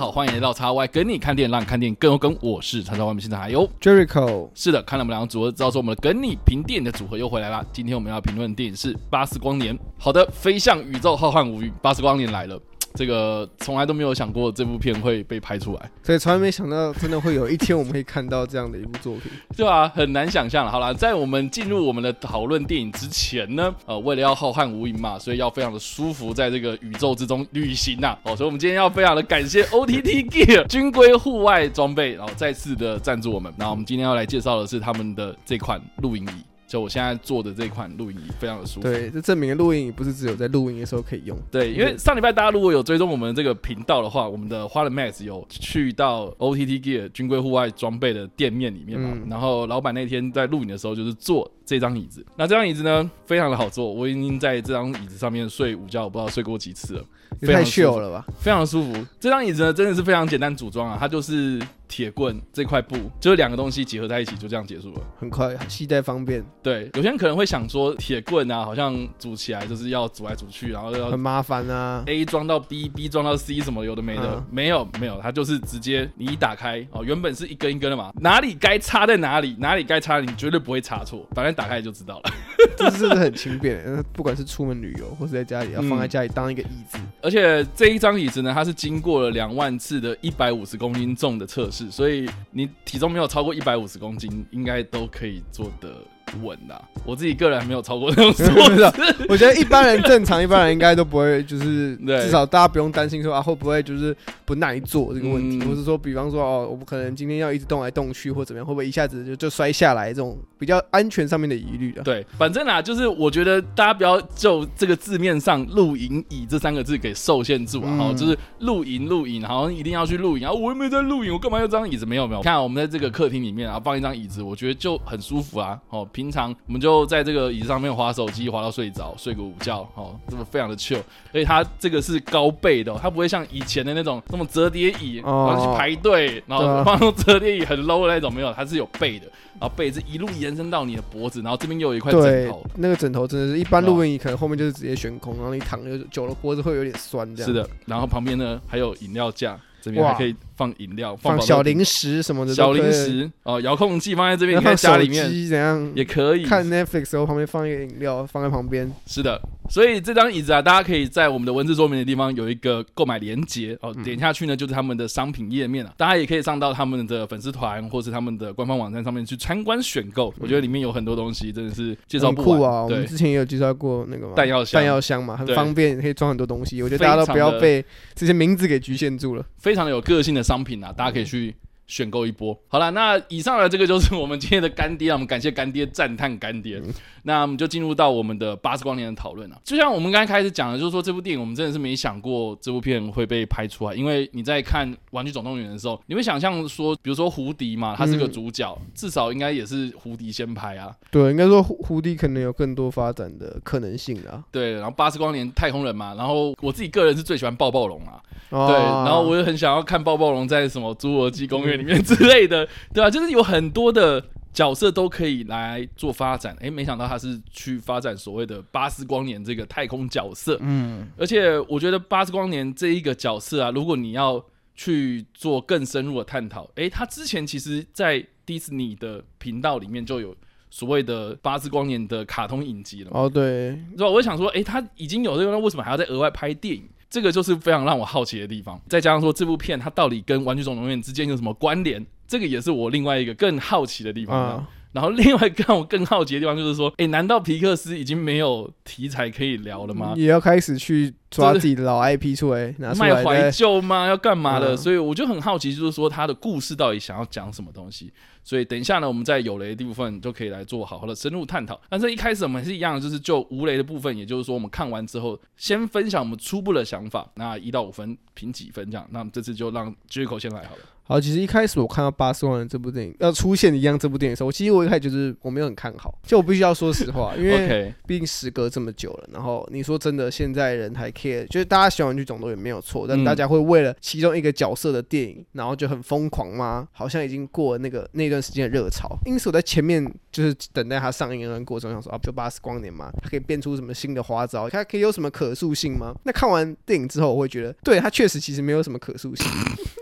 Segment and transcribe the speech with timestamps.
[0.00, 2.34] 好，欢迎来到叉 Y 跟你看电影，让你看电影更有梗。
[2.40, 7.62] 我是叉叉 Y，现场还有 Jericho，是的，看了我们两个组合，知道说我们的跟你评电影的组合又回来啦。
[7.70, 9.76] 今天我们要评论的电影是《巴斯光年》。
[9.98, 12.58] 好的，飞向宇宙浩瀚无垠，巴斯光年来了。
[12.94, 20.70] 这个从来都没有想过这部片会被拍出来，所以从来没想到真的会有一天我们会看到这样的一部作品， 对啊，很难想象了。
[20.70, 28.16] 好了，在我们进入我们的讨论电影之前呢，呃，为了要浩瀚无垠嘛，所以要非常的舒服，在这个宇宙之中旅行呐。
[28.24, 33.52] 哦，所以我们今天要非常的感谢 OTT Gear 军规户外装备，然后再次的赞助我们。
[33.56, 36.49] 那我们今天要来介绍的是他们的这款露营椅。
[36.70, 38.82] 就我现在做的这款录音椅非常的舒服。
[38.82, 41.36] 对，这证明录音椅不是只有在录音的时候可以用。
[41.50, 52.24] 对，因为上礼拜大家如果有追踪我们这个频道的话，我们的花了 Max 有去到 OTT Gear 军规户外装备的店面里面嘛，然后老板那天在录影的时候就是坐这张椅子。
[52.36, 57.04] 那这张椅子呢，非常的好坐，我已经在这张椅子上面睡午觉，我不知道睡过几次了。
[57.46, 59.06] 太秀了吧，非常舒服。
[59.18, 66.44] 这张椅子呢，真的是非常简单组装啊，它就是铁棍这块布，就是两个东西结合在一起，就这样结束了，很快，携带方便。
[66.62, 72.02] 对，有些人可能会想说，铁棍啊，好像组起来就是要组来组去，然后要很麻烦啊。
[72.06, 82.30] A 装到 B，B 装到 C，什么有的没的，没有没有，它就是直接你一打开哦，原本是一根一根的嘛，哪里该插在哪里，哪里该插，你绝对不会插错，反正打开就知道了。
[82.76, 83.80] 这是很轻便？
[84.12, 86.98] 不管是出门旅游，或是在家里要放在家里当一个椅子。
[87.22, 95.94] 而且这一张椅子呢，它是经过了两万次的一百五十公斤重的测试，所以你体重没有超过一百五十公斤，应该都可以做的。
[96.42, 98.92] 稳的，我自己个人还没有超过那种 数字。
[99.28, 112.02] 我觉得一般人正常，一般人应该都不会，就是至少大家不用担心说啊会不会就是不耐坐这个问题，或是说比方说哦，我们可能今天要一直动来动去或怎么样，会不会一下子就就摔下来这种比较安全上面的疑虑的。
[112.02, 122.06] 对，反正啊，就是我觉得大家不要就这个字面上“露营椅”这三个字给受限住啊，哈，就是露营露营，好像一定要去露营啊，我又没在露营，我干嘛要这张椅子？
[122.06, 126.06] 没有没有，看我们在这个客厅里面啊，放一张椅子，我觉得就很舒服啊，哦。
[126.20, 131.00] 平常我们就在这个椅子上面滑手机，滑到睡着，睡个午觉，哦，这么非常的 chill。
[131.32, 139.24] 而且它这个是高背的，它不会像以前的那种那么折叠椅，然后去排队，然后放折叠椅很 low 的那种，没有，它是有背的，
[139.58, 142.62] 然后背是一路延伸到你的脖子，然后这边又有一块枕头。
[142.76, 147.48] 那个枕头真的是一般录音椅可能后面就是直接悬空，然后你躺着久了脖子会有点酸这样。
[147.50, 150.36] 是的，然后旁边呢还有饮料架，这边还可以。
[150.60, 156.44] 放饮料，放小零食什么的，小零食哦，遥控器放在这边，放家里面怎样也可以。
[156.44, 158.92] 看 Netflix 时候旁边放一个饮料，放在旁边。
[159.06, 165.94] 是的，所以这张椅子啊，大家可以在我们的文字说明的地方有一个购买链接哦，点下去呢就是他们的商品页面了。
[165.96, 170.34] 大家也可以上到他们的粉丝团或是他们的官方网站上面去参观选购。
[170.38, 172.82] 我觉得里面有很多东西真的是介绍不完啊。
[172.82, 176.82] 我们之前也有介绍过那个弹药箱弹药箱嘛，很方便，可以装很多东西。
[176.82, 177.82] 我觉得大家都不要被
[178.14, 181.24] 这些名字给局限住了，非常的有个性的商品啊，大家可以。
[181.24, 181.54] 去
[181.90, 186.80] 选购一波，好了，那以上的这个就是我们今天的干爹，我们感谢干爹，赞叹干爹。
[187.24, 189.60] 那我们就进入到我们的八十光年的讨论了。
[189.64, 200.94] 就像我们刚开始讲的，就是说这部电影我们真的是没想过这部片会被拍出来，因为你在看《玩具总动员》的时候，你会想象说，比如说胡迪嘛，他是个主角，至少应该也是胡迪先拍啊。
[201.10, 204.42] 对，应该说胡胡迪可能有更多发展的可能性啊。
[204.50, 208.22] 对，然后八十光年太空人嘛，然后我自己个人是最喜欢抱抱龙啊。
[208.48, 213.10] 对，然后我也很想要看抱抱龙在什么侏罗纪公园里面之类的， 对吧？
[213.10, 216.56] 就是有很多的角色都可以来做发展。
[216.60, 220.58] 哎，没想到他是去发展所谓的巴斯光年这个太空角色。
[220.60, 230.34] 嗯，而且我觉得巴斯光年这一个角色啊，如果你要去做更深入的探讨，哎，他之前其实在迪士尼的频道里面就有
[230.70, 233.10] 所谓的巴斯光年的卡通影集了。
[233.12, 234.08] 哦，对，是吧？
[234.08, 236.88] 我就想说，哎，他已经有这个，那为什么还要再额外拍电影？
[237.10, 244.64] 这个就是非常让我好奇的地方，再加上说这部片它到底跟《玩具总动员》之间有什么关联，这个也是我另外一个更好奇的地方。
[244.92, 250.14] 然后另外让我更好奇的地方就是说， 哎，难道皮克斯已经没有题材可以聊了吗？
[250.16, 254.06] 也要开始去抓自己的老 IP 出来，卖怀旧吗？
[254.06, 254.76] 要干嘛的？
[254.76, 258.12] 所以我就很好奇，就是说他的故事到底想要讲什么东西。
[258.42, 261.78] 所以等一下呢，我们在有雷的部分就可以来做好好的深入探讨。
[261.88, 267.30] 但是一开始我们是一样，就是就无雷的部分，也就是说我们看完之后，先分享我们初步的想法。
[267.34, 269.06] 那一到五分评几分这样？
[269.10, 270.82] 那这次就让 J 口先来好了。
[271.10, 286.86] 好，其实一开始我看到巴斯光年这部电影要出现一样这部电影的时候，我其实我一开始就是我没有很看好，就我必须要说实话，因为毕竟时隔这么久了，然后你说真的，现在人还 care，就是大家喜欢玩具总动员没有错，但大家会为了其中一个角色的电影，然后就很疯狂吗？
[286.92, 289.18] 好像已经过了那个那段时间的热潮。
[289.26, 294.70] 因此我在前面就是等待它上映的过程，想说啊，就巴斯光年嘛，它可以变出什么新的花招？
[294.70, 296.14] 它可以有什么可塑性吗？
[296.22, 299.44] 那看完电影之后，我会觉得，对它确实其实没有什么可塑性。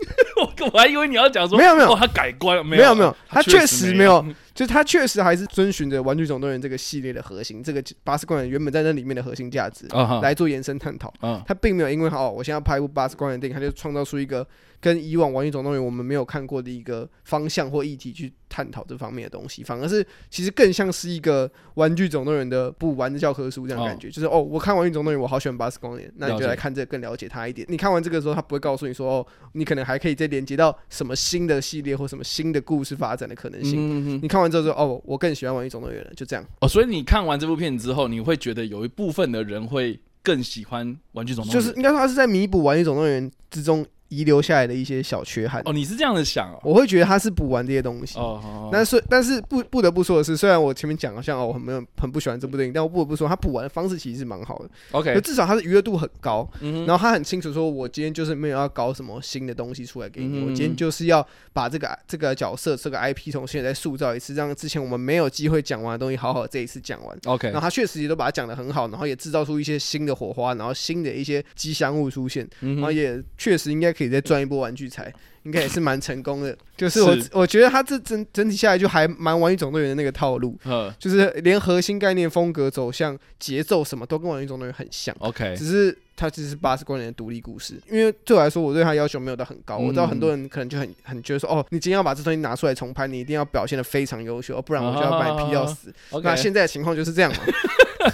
[0.61, 2.95] 我 我还以为你要讲说没有没有，他改观了没有。
[2.95, 4.23] 没有，他确实没有，
[4.59, 9.85] 就是他确实还是遵循着《玩具总动员》这个系列的核心，这个巴斯光年原本在那里面的核心价值
[10.21, 11.13] 来做延伸探讨。
[11.47, 14.45] 他并没有因为哦，我现在拍一部巴斯光年电影，他就创造出一个。
[14.81, 24.09] 跟以往《玩具总动员》我们没有看过的一个方向或议题去探讨这方面的东西，反而是其实更像是一个《玩具总动员》的不玩的教科书这样感觉。
[24.09, 27.67] 就是哦，我看《玩具总动员》，我好喜欢巴斯光年，那你就来看这个，更了解他一点。
[27.69, 34.21] 你看完这个时候，他不会告诉你说哦，你可能还可以再连接到什么新的系列或什么新的故事发展的可能性。
[34.23, 36.45] 你看完之后说哦，我更喜欢《玩具总动员》了，就这样。
[36.61, 43.85] 哦，所以你看完这部片之后，你会觉得有一部分的人会更喜欢《玩具总动员》，就是应该说他是在弥补《玩具总动员》之中。
[44.09, 46.59] 遗留下来的一些小缺憾哦，你是这样的想哦？
[46.63, 48.69] 我会觉得他是补完这些东西哦。
[48.71, 54.69] 但是但是不不得不说的是，虽然我前面讲好像哦我很没有很不喜欢这部电影，但我不得不说他补完的方式其实是蛮好的。
[54.91, 67.17] OK，至少他的娱乐度很高，然后他很清楚说，我今天就是没有要搞什么新的东西出来给你，我今天就是要把这个这个角色这个 IP 从现在再塑造一次，让之前我们没有机会讲完的东西好好这一次讲完。
[67.25, 74.73] OK，然后他确实也都把它讲的很好，然后也制造出一些新的火花，然后新的一些吉祥物出现，然后也确实应该可以再赚一波玩。
[74.79, 75.11] 具财
[75.43, 80.57] 应该也是蛮成功的， 就是我我觉得他这整整体下来就还蛮玩具总动员的那个套路，
[80.97, 85.13] 就是连核心概念、风格、走向、节奏什么都跟玩具总动员很像。
[85.19, 87.81] OK，只是它其实是八十光年的独立故事。
[87.89, 89.77] 因为对我来说，我对他要求没有到很高。
[89.77, 95.93] 我知道很多人可能就很很觉得说，哦，你今天要把这东西拿出来重拍，你一定要表现的非常优秀，不然我就要把你批到死。
[96.23, 97.39] 那现在的情况就是这样嘛。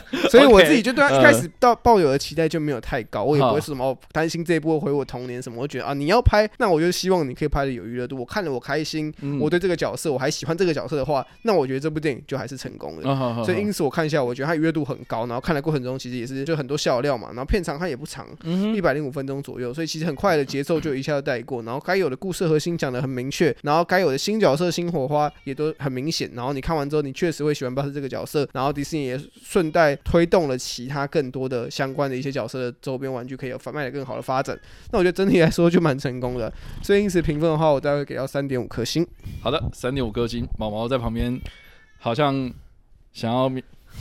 [0.30, 5.62] 所以我自己就对他一开始到抱有的期待就没有太高，我也不会说什么担心这一部回我童年什么。
[5.62, 13.04] 我觉得啊，你要拍，那我就希望你可以拍的有娱乐度，我看了我开心，我对这个角色我还喜欢这个角色的话，那我觉得这部电影就还是成功的。
[13.44, 18.28] 所以因此我看一下，我觉得它娱乐度很高，然后看的过程中其实也是就很多笑料嘛，然后片长它也不长，
[18.76, 31.06] 一百零五分钟左右，所以其实很快的节奏就一下就带过，然后该有的故事核心讲的很明确，然后该有的新角色新火花也都很明显，然后你看完之后你确实会喜欢巴斯这个角色，然后迪士尼也顺带在推动了其他。
[31.08, 34.60] 更多的相关的一些角色的周边玩具可以有贩卖的更好的发展，
[34.92, 36.52] 那我觉得整体来说就蛮成功的。
[36.82, 39.06] 所以因此评分的话，我大概给到三点五颗星。
[39.42, 40.46] 好的，三点五颗星。
[40.58, 41.40] 毛毛在旁边
[42.00, 42.52] 好像
[43.14, 43.52] 想要。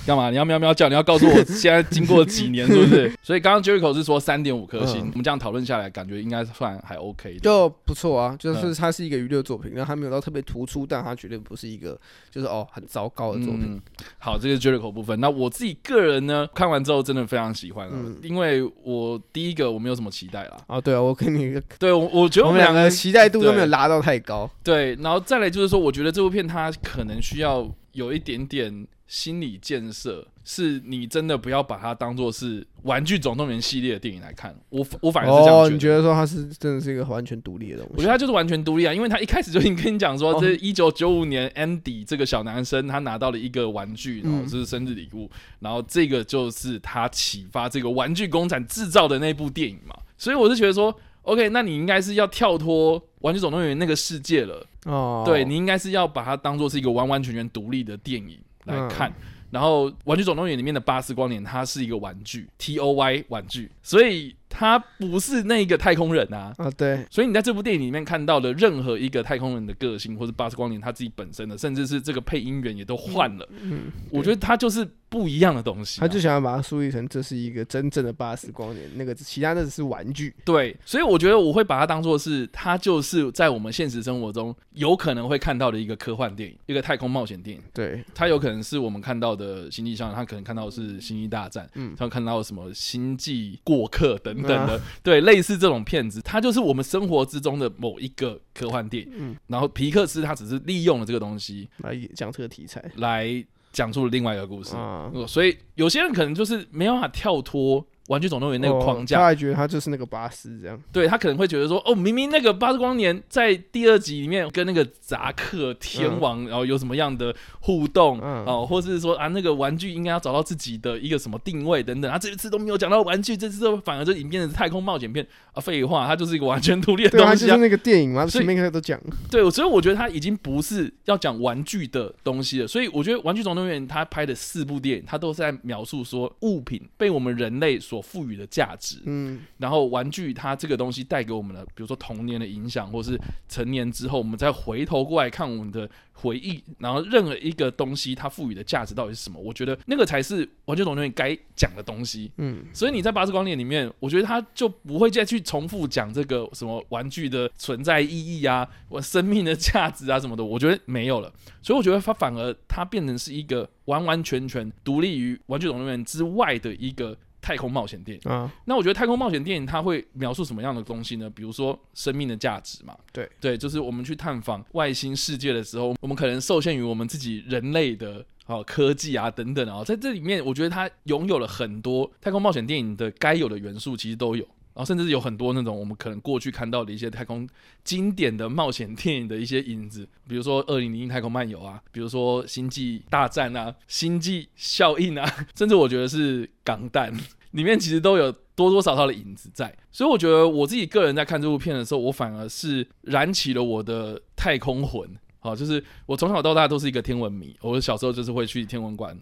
[0.07, 0.31] 干嘛？
[0.31, 0.89] 你要喵喵叫？
[0.89, 3.13] 你要告诉我现在经过几年，是不是？
[3.23, 8.37] 所以刚刚 Jericho 是说三点五颗星，我们这样讨论下来，感觉应该算还 OK，就不错啊。
[8.39, 11.99] 就是它是一个娱乐作品，然后它没有到特别突出，但它绝对不是一个
[12.31, 13.81] 就是哦很糟糕的作品。
[14.19, 15.19] 好，这个 Jericho 部分。
[15.21, 20.57] 那我自己个人呢，看完之后真的非常喜欢了，因为我第一个我没有什么期待啦。
[20.67, 24.51] 啊，对啊，我跟你 对，我我觉得我们两个期待度都没有拉到太高。
[24.63, 28.87] 对，然后再来就是说，我觉得这部片它可能需要有一点点。
[29.07, 35.71] 心理建设是你真的不要把它当做是《玩具总动员》系列的电影来看，我我反而是这样觉得。
[35.71, 37.93] 你觉得说它是真的是一个完全独立的东西？
[37.97, 45.31] 我觉得它就是完全独立啊，因为它一开始就已经跟你讲说，这一九九五年 Andy 这个小男生他拿到了一个玩具，然后这是生日礼物，
[45.61, 49.95] 然后这个就是他启发这个玩具工厂制造的那部电影嘛。
[50.17, 58.39] 所以我是觉得说，OK，那你应该是要跳脱《玩具总动员》那个世界了哦，对你应该是要把它当做是一个完完全全独立的电影。
[58.65, 59.13] 来看，
[59.51, 64.35] 然后《玩具总动员》里面的巴斯光年，它是一个玩具，T O Y 玩具，所以。
[64.57, 66.55] 他不是那个太空人啊！
[66.59, 73.49] 啊，对，所以你在这部电影里面看到的任何一个太空人的个性，或者巴斯光年他自己本身的，甚至是这个配音员也都换了。
[73.61, 76.01] 嗯，我觉得他就是不一样的东西。
[76.01, 80.33] 他就想要把它树立成这是一个真正的巴斯光年，那个其他的只是玩具。
[80.45, 87.63] 对，所以我觉得我会把它当做是，它就是在我们现实生活中有可能会看到的一个科幻电影，一个太空冒险电影。
[87.73, 94.44] 对，它有可能是我们看到的星际上，他可能看到的是星际大战，嗯，他看到什么星际过客等。
[94.47, 99.13] 等的，对，类似这种片子，它就是我们生活之中的某一个科幻电影。
[99.17, 104.77] 嗯，然后皮克斯他只是利用了这个东西来讲这个题材，来讲出了另外一个故事。
[104.77, 110.79] 啊，所以有些人可能就是没办法跳脱玩具总动员那个框架，他还觉得他就是那个巴斯这样。
[110.93, 125.27] 对他可能会觉得说，哦，明明那个巴斯光年在第二集里面跟那个扎克天王，然后有什么样的互动哦，或者是说啊，那个玩具应该要找到自己的一个什么定位等等，啊，这一次都没有讲到玩具，这次反而就影变成太空冒险片。
[125.53, 129.01] 啊，废话，它就是一个完全独立的东西啊，就是那个电影嘛，前面都讲。
[129.31, 138.77] 对，所以我觉得他已经不是要讲玩具的东西了，所以我觉得玩具总动员他拍的四部电影，他都是在描述说物品被我们人类所赋予的价。
[138.77, 149.39] 值，嗯，然后玩具它这个东西带给我们的，比如说童年的影响，或是成年之后，我们再回头过来看我们的回忆，然后任何一个东西它赋予的价值到底是什么？
[149.41, 161.33] 我觉得那个才是玩具总动员该讲的东西，嗯，所以你在八字光年里面，我觉得他就不会再去重复讲这个什么玩具的存在意义啊，我生命的价值啊什么的，我觉得没有了，
[161.63, 167.17] 所以我觉得它反而它变成是一个完完全全独立于玩具总动员之外的一个。
[167.45, 168.23] 太空冒险电影。
[168.25, 171.29] 嗯，那我觉得太空冒险电影它会描述什么样的东西呢？
[171.29, 173.29] 比如说生命的价值嘛，对。
[173.39, 187.49] 对，就是我们去探访外星世界的时候，我们可能受限于我们自己人类的哦科技啊等等啊，在这里面我觉得它拥有了很多太空冒险电影的该有的元素，其实都有，然后甚至有很多那种我们可能过去看到的一些太空
[187.85, 197.13] 经典的冒险电影的一些影子，比如说《二零零一太空漫游》啊，比如说《星际大战》啊，《星际效应》啊， 甚至我觉得是《港弹》。
[197.53, 205.09] 里面其实都有多多少少的影子在，所以我觉得我自己个人在看这部片的时候，我反而是燃起了我的太空魂。
[205.39, 209.17] 好，就是我从小到大都是一个天文迷，我小时候就是会去天文馆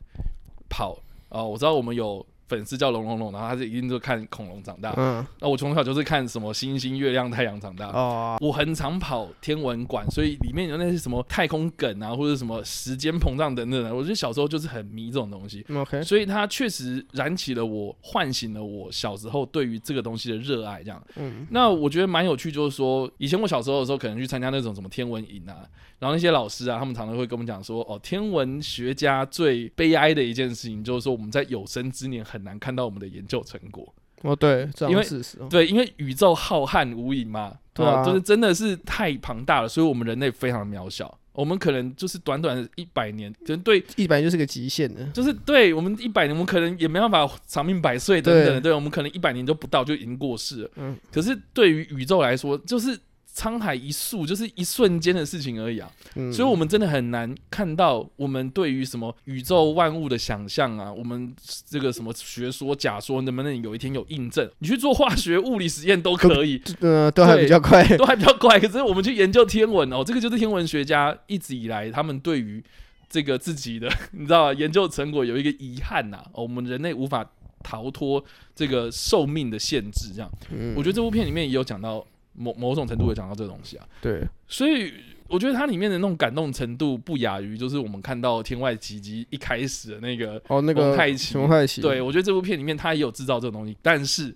[0.71, 1.45] 跑啊。
[1.45, 2.25] 我知道我们有。
[2.53, 4.93] 粉丝叫龙龙龙，然后他是一定就看恐龙长大。
[4.99, 7.87] 嗯，那我从小就是看什么星星、月亮、太阳长大。
[7.87, 13.95] 哦，我很常跑天文馆，所以里面有那些什么太空梗啊，或者什么时间膨胀等等的。
[13.95, 15.65] 我觉得小时候就是很迷这种东西。
[15.75, 20.83] OK，所以它确实燃起了我，唤醒了我小时候对于这个东西的热爱。
[20.83, 25.65] 这样，嗯，那我觉得蛮有趣，就是说以前我小时候的时候，可能去参加那种什么天文营啊，
[26.03, 33.95] 然后那些老师啊，他们常常会跟我们讲说，哦，天文学家最悲哀的一件事情，就是说我们在有生之年很难看到我们的研究成果。
[34.23, 52.99] 哦，对，因为事实，对，因为宇宙浩瀚无垠嘛，对啊，就是真的是太庞大了，所以我们人类非常渺小，我们可能就是短短的一百年，可能对一百就是个极限的，就是对我们一百年，我们可能也没办法长命百岁等等，对，我们可能一百年都不到就已经过世了，嗯，可是对于宇宙来说，就是。
[53.35, 55.91] 沧海一粟就是一瞬间的事情而已啊，
[56.31, 61.35] 所以我们真的很难看到我们对于什么宇宙万物的想象啊，我们
[61.67, 64.47] 这个什么学说假说能不能有一天有印证？
[64.59, 68.61] 你去做化学物理实验都可以，呃，都还比较快，都还比较快。
[68.61, 72.62] 可是我们去研究天文哦，这个就是天文学家一直以来他们对于
[73.09, 74.53] 这个自己的 你知道吧？
[74.53, 77.27] 研究成果有一个遗憾呐，我们人类无法
[77.62, 78.23] 逃脱
[78.55, 80.12] 这个寿命的限制。
[80.15, 80.31] 这样，
[80.77, 82.07] 我觉得这部片里面也有讲到。
[82.35, 84.93] 某某种程度会讲到这个东西啊，对，所以
[85.29, 91.81] 我觉得它里面的那种感动程度不亚于，就是我们看到《天外奇迹》一开始的那个哦，那个蒙太奇，蒙太奇。
[91.81, 94.35] 对我觉得这部片里面它也有制造这种东西，但是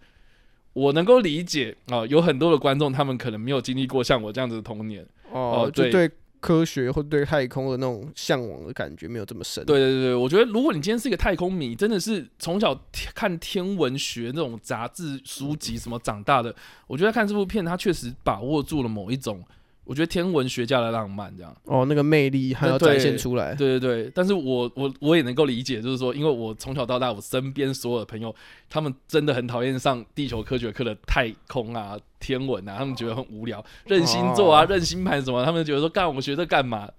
[0.73, 6.11] 我能够理解啊，有很多的观众他们可能没有经历过像我这样子的童年哦，就对。
[6.47, 9.65] 科学或对太空的那种向往的感觉没有这么深。
[9.65, 12.79] 对对对，我觉得如果你今天是一个太空迷，真的是从小
[13.13, 16.55] 看天文学那种杂志书籍什么长大的，
[16.87, 19.43] 我觉得看这部片，它确实把握住了某一种。
[19.87, 23.55] 我觉得天文学家的浪漫这样哦，那个魅力还要展现出来。
[23.55, 28.35] 对对对，但是我我我也能够理解，就是说，因为我从小到大，我身边所有的朋友，
[28.69, 36.91] 他们真的很讨厌上地球科学课的太空啊、天文啊，他们觉得很无聊，认星座啊、认星盘什么，他们觉得说干我们学这干嘛？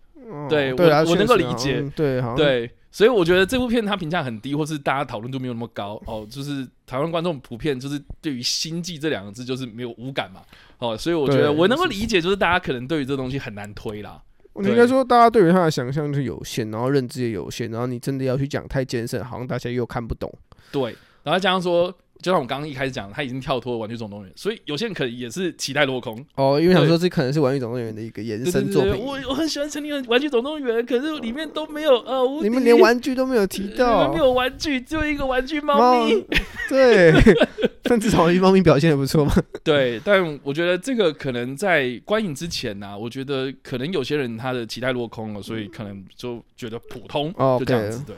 [0.50, 2.72] 对我我能够理解，对对。
[2.91, 6.25] 所以我觉得这部片它评价很低，或是大家讨论度没有那么高哦。
[6.29, 10.41] 就是台湾观众普遍就是对于“星际”这两个字就是没有无感嘛
[10.79, 10.98] 哦。
[10.98, 14.22] 所以我觉得我能够理解，就是大家可能对于这东西很难推啦。
[14.53, 20.34] 我应该说，大家对于它的想象是有限，然后认知也有限，然后你真的要去讲太艰深，好像大家又看不懂。
[20.72, 21.94] 对，然后加上说。
[22.22, 26.24] 就像我们刚刚一开始讲，他已经跳脱了《玩具总动员》，所以有些人可能也是期待落空。
[26.36, 28.94] 哦，因为想说这可能是《玩具总动员》的一个延伸作品。
[28.98, 36.26] 我我很喜欢陈立文《玩具总动员》，可是里面都没有呃，你们连玩具都没有提到， 没有玩具，只有一个玩具猫咪。
[36.70, 37.12] 对，
[37.89, 39.34] 但至少一方面表现的不错嘛。
[39.63, 48.15] 对，但我觉得这个可能在观影之前呢，我觉得可能有些人他的期待落空了，所以可能就觉得普通，就这样子对。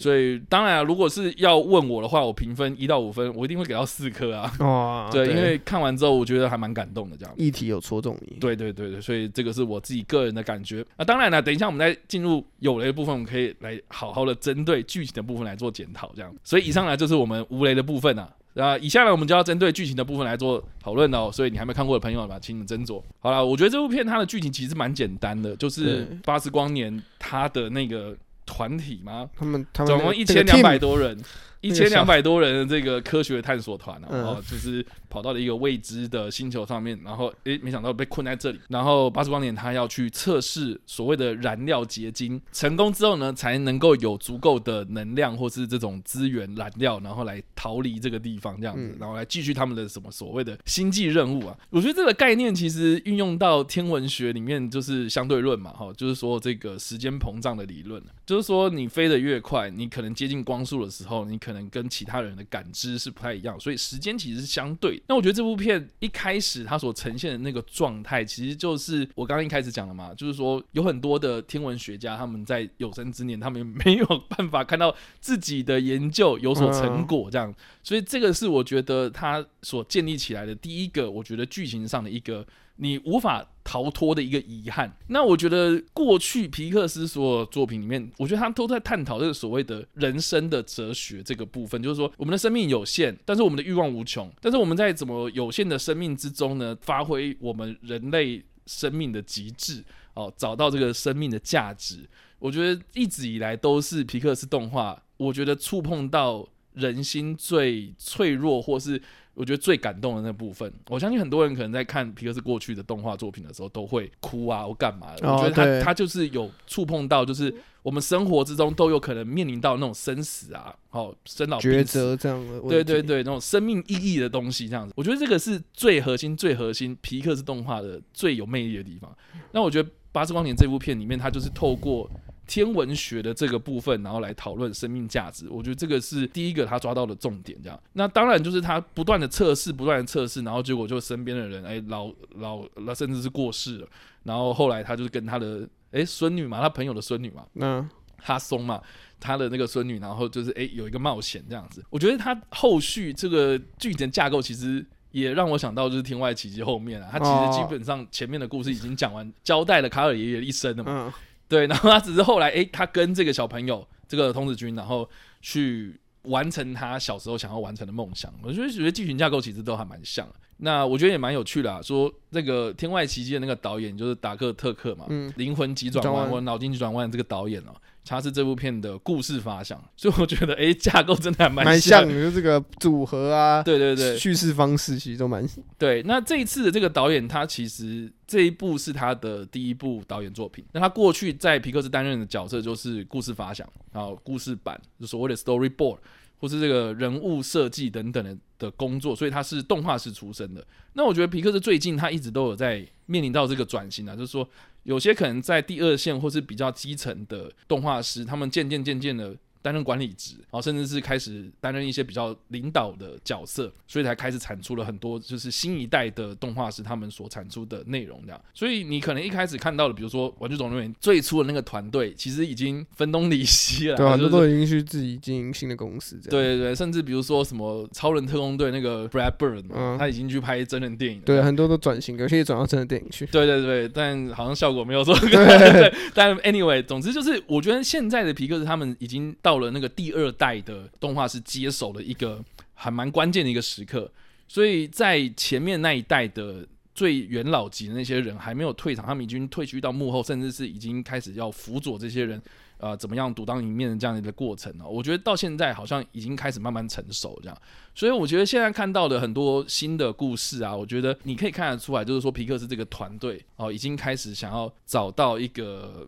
[0.00, 3.26] 所以当然，啊如果是要问我的话，我评分一到五分。
[3.36, 4.50] 我一定会给到四颗啊！
[4.60, 8.36] 哦， 对，因为看完之后我觉得还蛮感动的，这样议题有戳中你。
[8.40, 10.82] 对对对对，所以这个是我自己个人的感觉。
[10.96, 16.34] 那当然了，等一下我们再进入有雷的部分，我们可以来好好的针对剧情的部分来做检讨，这样。
[16.44, 18.28] 所以以上呢就是我们无雷的部分啊。
[18.56, 21.30] 那以下呢，我们就要针对剧情的部分来做讨论哦。
[21.30, 23.02] 所以你还没看过的朋友吧，请你斟酌。
[23.18, 31.16] 好了，我觉得这部片它的剧情其实蛮简单的，就是巴斯光年他的那个团体嘛，他们他们总共一千两百多人。
[31.62, 34.84] 一千两百多人的这个科学探索团啊，然后就是
[35.16, 38.60] 跑到了一个未知的星球上面，然后诶，没想到被困在这里。
[38.68, 51.56] 然后巴斯光年他要去测试所谓的燃料结晶，成功之后呢，才能够有足够的能量或是这种资源燃料，然后来逃离这个地方这样子，然后来继续他们的什么所谓的星际任务啊。
[51.70, 65.02] 我觉得这个概念其实运用到天文学里面就是相对论嘛，哈，就是说这个时间膨胀的理论，就是说你飞得越快，你可能接近光速的时候，你可能跟其他人的感知是不太一样，所以时间其实是相对。
[65.08, 82.46] 那我觉得这部片一开始它所呈现的那个状态，其实就是我刚刚一开始讲了嘛，就是说有很多的天文学家他们在有生之年，他们没有办法看到自己的研究有所成果，这样，所以这个是我觉得他所建立起来的第一个，我觉得剧情上的一个。
[82.76, 84.96] 你无法逃脱的一个遗憾。
[85.08, 94.30] 那我觉得过去皮克斯所有作品里面，我觉得他都在探讨这个所谓的人生的哲学这个部分，就是说我们的生命有限，但是我们的欲望无穷。
[94.40, 102.08] 但是我们在怎么有限的生命之中呢，发挥我们人类生命的极致哦，找到这个生命的价值。
[102.38, 109.02] 我觉得一直以来都是皮克斯动画，我觉得触碰到人心最脆弱或是。
[109.36, 115.30] 我觉得最感动的那部分，我相信很多人可能在看皮克斯过去的动画作品的时候都会哭啊，或干嘛的。
[115.30, 122.60] 我觉得他他就是有触碰到，就是我们生活之中都有可能面临到那种生死啊，好生老抉择这样的。
[122.60, 124.94] 对对对，那种生命意义的东西这样子。
[124.96, 129.14] 我觉得这个是最核心、最核心皮克斯动画的最有魅力的地方。
[129.52, 132.10] 那我觉得《巴斯光年》这部片里面，它就是透过。
[132.46, 137.58] 天文学的这个部分，然后来讨论生命价值，我觉得这个是第一个他抓到的重点。
[137.62, 143.88] 这样，那当然就是他不断的测试，不断的测试，然后结果就身边的人，哎，老老甚至是过世了。
[144.22, 147.88] 然后后来他就是跟他的哎孙女嘛，他朋友的孙女嘛，那
[148.18, 148.80] 哈松嘛，
[149.20, 151.84] 他的那个孙女，然后就是哎有一个冒险这样子。
[151.90, 161.14] 我觉得他后续这个剧情架构其实也让我想到就是《天外奇迹》后面啊，他其实基本上前面的故事已经讲完，交代了卡尔爷爷一生了嘛。
[161.48, 165.08] 对，然后他只是后来，哎，他跟这个小朋友，这个童子军，然后
[165.40, 168.32] 去完成他小时候想要完成的梦想。
[168.42, 170.26] 我觉得，觉得剧情架构其实都还蛮像。
[170.58, 177.74] 那我觉得也蛮有趣的，说那个《天外奇迹》的那个导演就是达克特克嘛，嗯，灵魂急转弯或脑筋急转弯这个导演哦。
[178.08, 185.44] 他是这部片的故事发想， 所以我觉得，哎，架构真的还蛮像，就这个组合啊，对对对，叙事方式其实都蛮
[185.76, 186.04] 对。
[186.04, 190.64] 那这一次的这个导演，他其实这一部是他的第一部导演作品。
[190.70, 195.98] 那他过去在皮克斯担任的角色就是故事发想，然后故事版，就所谓的 storyboard。
[196.38, 200.64] 或是这个人物设计等等的的工作，所以他是动画师出身的。
[200.94, 204.48] 那我觉得皮克斯最近他一直都有在面临到这个转型啊，就是说
[204.84, 209.36] 有些可能在第二线或是比较基层的动画师，他们渐渐渐渐的。
[209.66, 218.40] 担任管理职，然后甚至是开始担任一些比较领导的角色，所以才开始产出了很多就是新一代的动画师他们所产出的内容这样。
[218.54, 226.16] 所以你可能一开始看到的，比如说《玩具总动员》最初的那个团队，其实已经分东离西了，对，很多都已经去自己经营新的公司。
[226.30, 231.20] 对对对，甚至比如说什么《超人特工队》那个 Brad Bird，嗯，他已经去拍真人电影。
[231.22, 233.26] 对，很多都转型，有些也转到真人电影去。
[233.26, 235.12] 对对对，但好像效果没有说。
[235.26, 239.55] 对， 但 anyway，总之就是我觉得现在的皮克斯他们已经到。
[239.56, 244.10] 到了那个第二代的动画师接手的一个还蛮关键的一个时刻，
[244.46, 252.40] 所以在前面那一代的最元老级的那些人还没有退场，他们已经退居到幕后，甚至是已经开始要辅佐这些人，
[252.76, 254.86] 呃，怎么样独当一面的这样的一个过程呢？
[254.86, 257.56] 我觉得到现在好像已经开始慢慢成熟这样，
[257.94, 266.06] 所以我觉得现在看到的很多新的故事啊，我觉得你可以看得出来，就是说皮克斯这个团队哦，已经开始想要找到一个。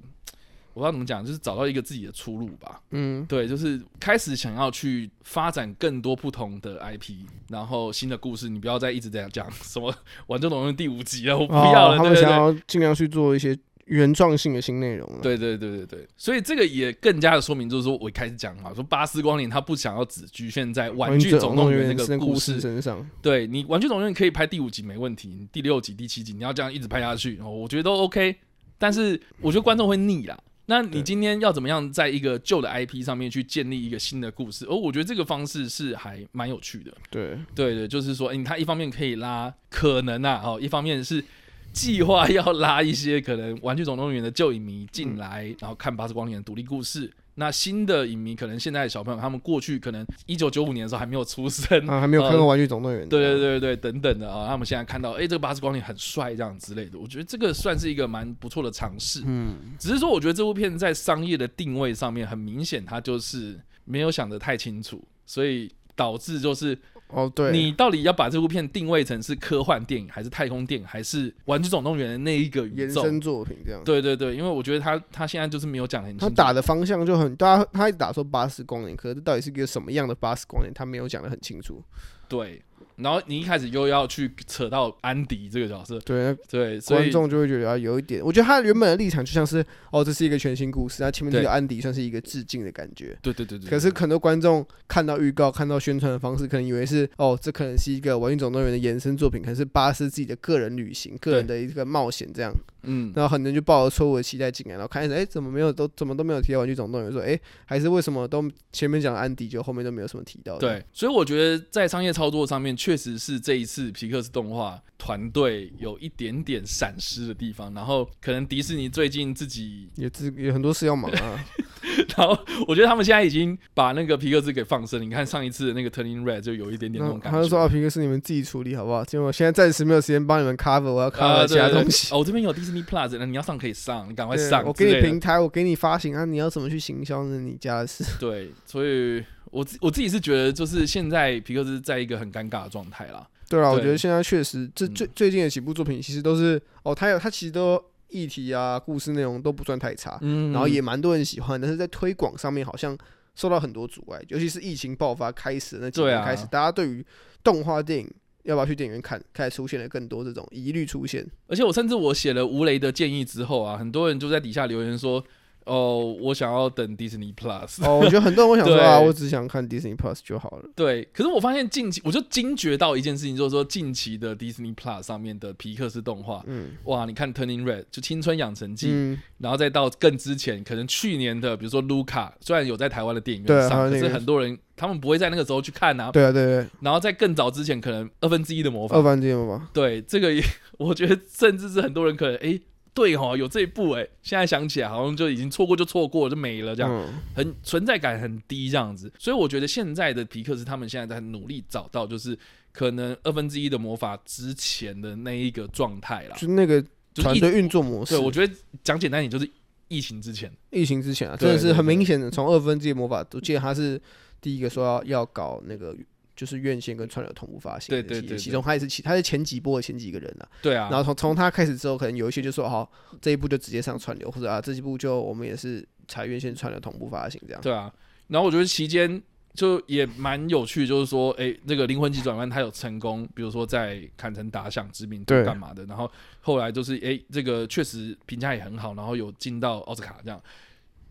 [0.78, 2.80] 我不知道怎么讲，就是找到一个自己的出路吧。
[2.90, 7.14] 嗯，对，就是开始想要去发展更多不同的 IP，
[7.48, 8.48] 然后新的故事。
[8.48, 9.90] 你不要再一直这样讲什么
[10.28, 11.96] 《玩具总动员》第五集了，我不要了。
[11.96, 15.10] 他们想要尽量去做一些原创性的新内容。
[15.20, 23.04] 对对对对对，所以这个也更加的说明，就是说我一开始讲嘛，说巴斯光年他不想要只局限在《玩具总动员》那个故事身上。
[23.20, 28.36] 对你，《玩具总动员》可以拍第五集没问题，你第六集、第七集你要这样一直拍下去，我觉得都 OK。
[28.80, 30.38] 但是我觉得观众会腻啦。
[30.70, 34.66] 那你今天要怎么样在一个旧的 IP 上面去建立一个新的故事？
[34.66, 36.92] 而我觉得这个方式是还蛮有趣的。
[37.10, 41.24] 对对对，就是说，哎，他一方面可以拉可能啊，哦，一方面是
[41.72, 47.10] 计划要拉一些可能《玩具总动员》的旧影迷进来，然后看《巴斯光年》的独立故事。
[47.38, 53.06] 那新的影迷可能现在的小朋友，他们过去可能一九九五年的时候还没有出生啊，还没有看过《玩具总动员》。
[53.08, 56.98] 对对对对等等的啊，他们现在看到，哎，这个巴斯光年很帅，这样之类的。
[56.98, 59.22] 我觉得这个算是一个蛮不错的尝试。
[59.24, 66.76] 嗯，只是说，我觉得这部片在商业的定位上面，很明显，它就是没有想得太清楚，所以导致就是。
[67.08, 73.56] 哦，对，你到底要把这部片定位成是科幻电影，还是太空电影，还是《玩具总动员》的那一个延伸作品？
[73.64, 73.82] 这样？
[73.84, 76.28] 对对对，因为我觉得他他现在就是没有讲很清楚。
[76.28, 81.82] 他打的方向就很，大家他一直打说八十光年，可是到底是一个什么样的八十光年，他没有讲的很清楚。
[82.28, 82.62] 对。
[82.98, 88.24] 然后你一开始又要去扯到安迪这个角色，对对，观众就会觉得有一点。
[88.24, 93.16] 我觉得他原本的立场就像是，哦，这是一个全新故事，那前面这个安迪算是一个致敬的感觉。
[93.22, 93.70] 对对对对。
[93.70, 102.52] 可是很多观众看到预告、看到宣传的方式，可能以为是，哦，这可能是一个《玩具总动员》的延伸作品，可能是巴斯自己的个人旅行、个人的一个冒险这样。
[102.82, 103.12] 嗯。
[103.14, 107.10] 然后很多人就抱着错误的期待进来，然后开始，哎，怎么没有都怎么都没有提到《玩具总动员》？
[107.12, 110.58] 说，哎，还是为什么都前面讲安迪，就后面都没有什么提到？
[110.58, 110.84] 对。
[110.92, 113.68] 所以我觉得在商业操作上面，确实是这一。
[113.68, 121.44] 次皮克斯动画团队有一点点闪失的地方，然后可能迪士尼最近自己也自有很多事要忙啊。
[122.16, 125.02] 然后我觉得他们现在已经把那个皮克斯给放生。
[125.02, 127.36] 你看上一次的那个 Turning Red 就有一点点那种感觉。
[127.36, 129.04] 他就说啊，皮克斯你们自己处理好不好？
[129.04, 132.14] 结果现在暂时没有时间帮你们 cover，我要 cover 其他东西。
[132.14, 134.64] 哦，我这边有 Disney Plus，那你要上可以上，你赶快上。
[134.64, 137.38] 我给你平台，我给你发行啊，你要怎么去行销呢？
[137.38, 138.02] 你家的事。
[138.18, 143.26] 对，所以我自我自己是觉得，就是现在皮克斯在一个很尴尬的状态啦。
[143.48, 152.96] 对啊，我觉得现在确实，这最最近的几部作品其实都是哦，它有它其实都议题啊、故事内容都不算太差，嗯，然后也蛮多人喜欢，但是在推广上面好像
[153.34, 157.02] 受到很多阻碍，尤其是疫情爆发开始那几年开始，大家对于
[157.42, 158.10] 动画电影
[158.42, 161.26] 要不要去电影院看，开始出现了更多这种疑虑出现。
[161.46, 165.24] 而且我甚至我写了吴雷的建议之后啊，很多人就在底下留言说。
[165.68, 167.84] 哦，我想要等 Disney Plus。
[167.86, 170.68] 哦，我觉得很多人会想说啊，我只想看 Disney Plus 就好了。
[170.74, 186.10] 对，可是我发现近期，我就惊觉到一件事情，就是说近期的 Disney Plus 上面的皮克斯动画，嗯，哇，你看 Turning Red 就青春养成记，然后再到更之前，可能去年的，比如说 Luca，虽然有在台湾的电影院上，可是很多人他们不会在那个时候去看啊。
[186.10, 186.66] 对啊，对对。
[186.80, 189.68] 然后在更早之前，可能二分之一的魔法，二分之一魔法。
[189.72, 190.42] 对，这个也
[190.78, 192.58] 我觉得甚至是很多人可能哎。
[192.98, 199.08] 对哈，有这一步哎，现在想起来好像就已经错过就错过就没了，这样很存在感很低这样子。
[199.20, 202.36] 所以我觉得现在的皮克斯他们现在在努力找到就是
[202.72, 206.84] 可能二分之一的魔法之前的那一个状态啦，就那个
[207.14, 208.16] 团队运作模式。
[208.16, 209.48] 对，我觉得讲简单点就是
[209.86, 214.00] 疫情之前，疫情之前啊，真的是很明显的，从二分之一魔法，我记得他是
[214.40, 215.96] 第一个说要要搞那个。
[216.38, 222.88] 就是院线跟串流同步发行，对对对，其中他也是其他是前几波的前几个人啊，对啊，然后从从他开始之后，可能有一些就说好
[223.20, 227.92] 这一部就直接上串流，或者啊这几部就我们也是采院线串流同步发行这样，对啊，
[228.28, 229.20] 然后我觉得期间
[229.52, 236.08] 就也蛮有趣，就是说哎这个灵魂急转弯它有成功，比如说在砍成打响知名度干嘛的，然后
[236.40, 240.40] 后来就是哎这个确实评价也很好，然后有进到奥斯卡这样，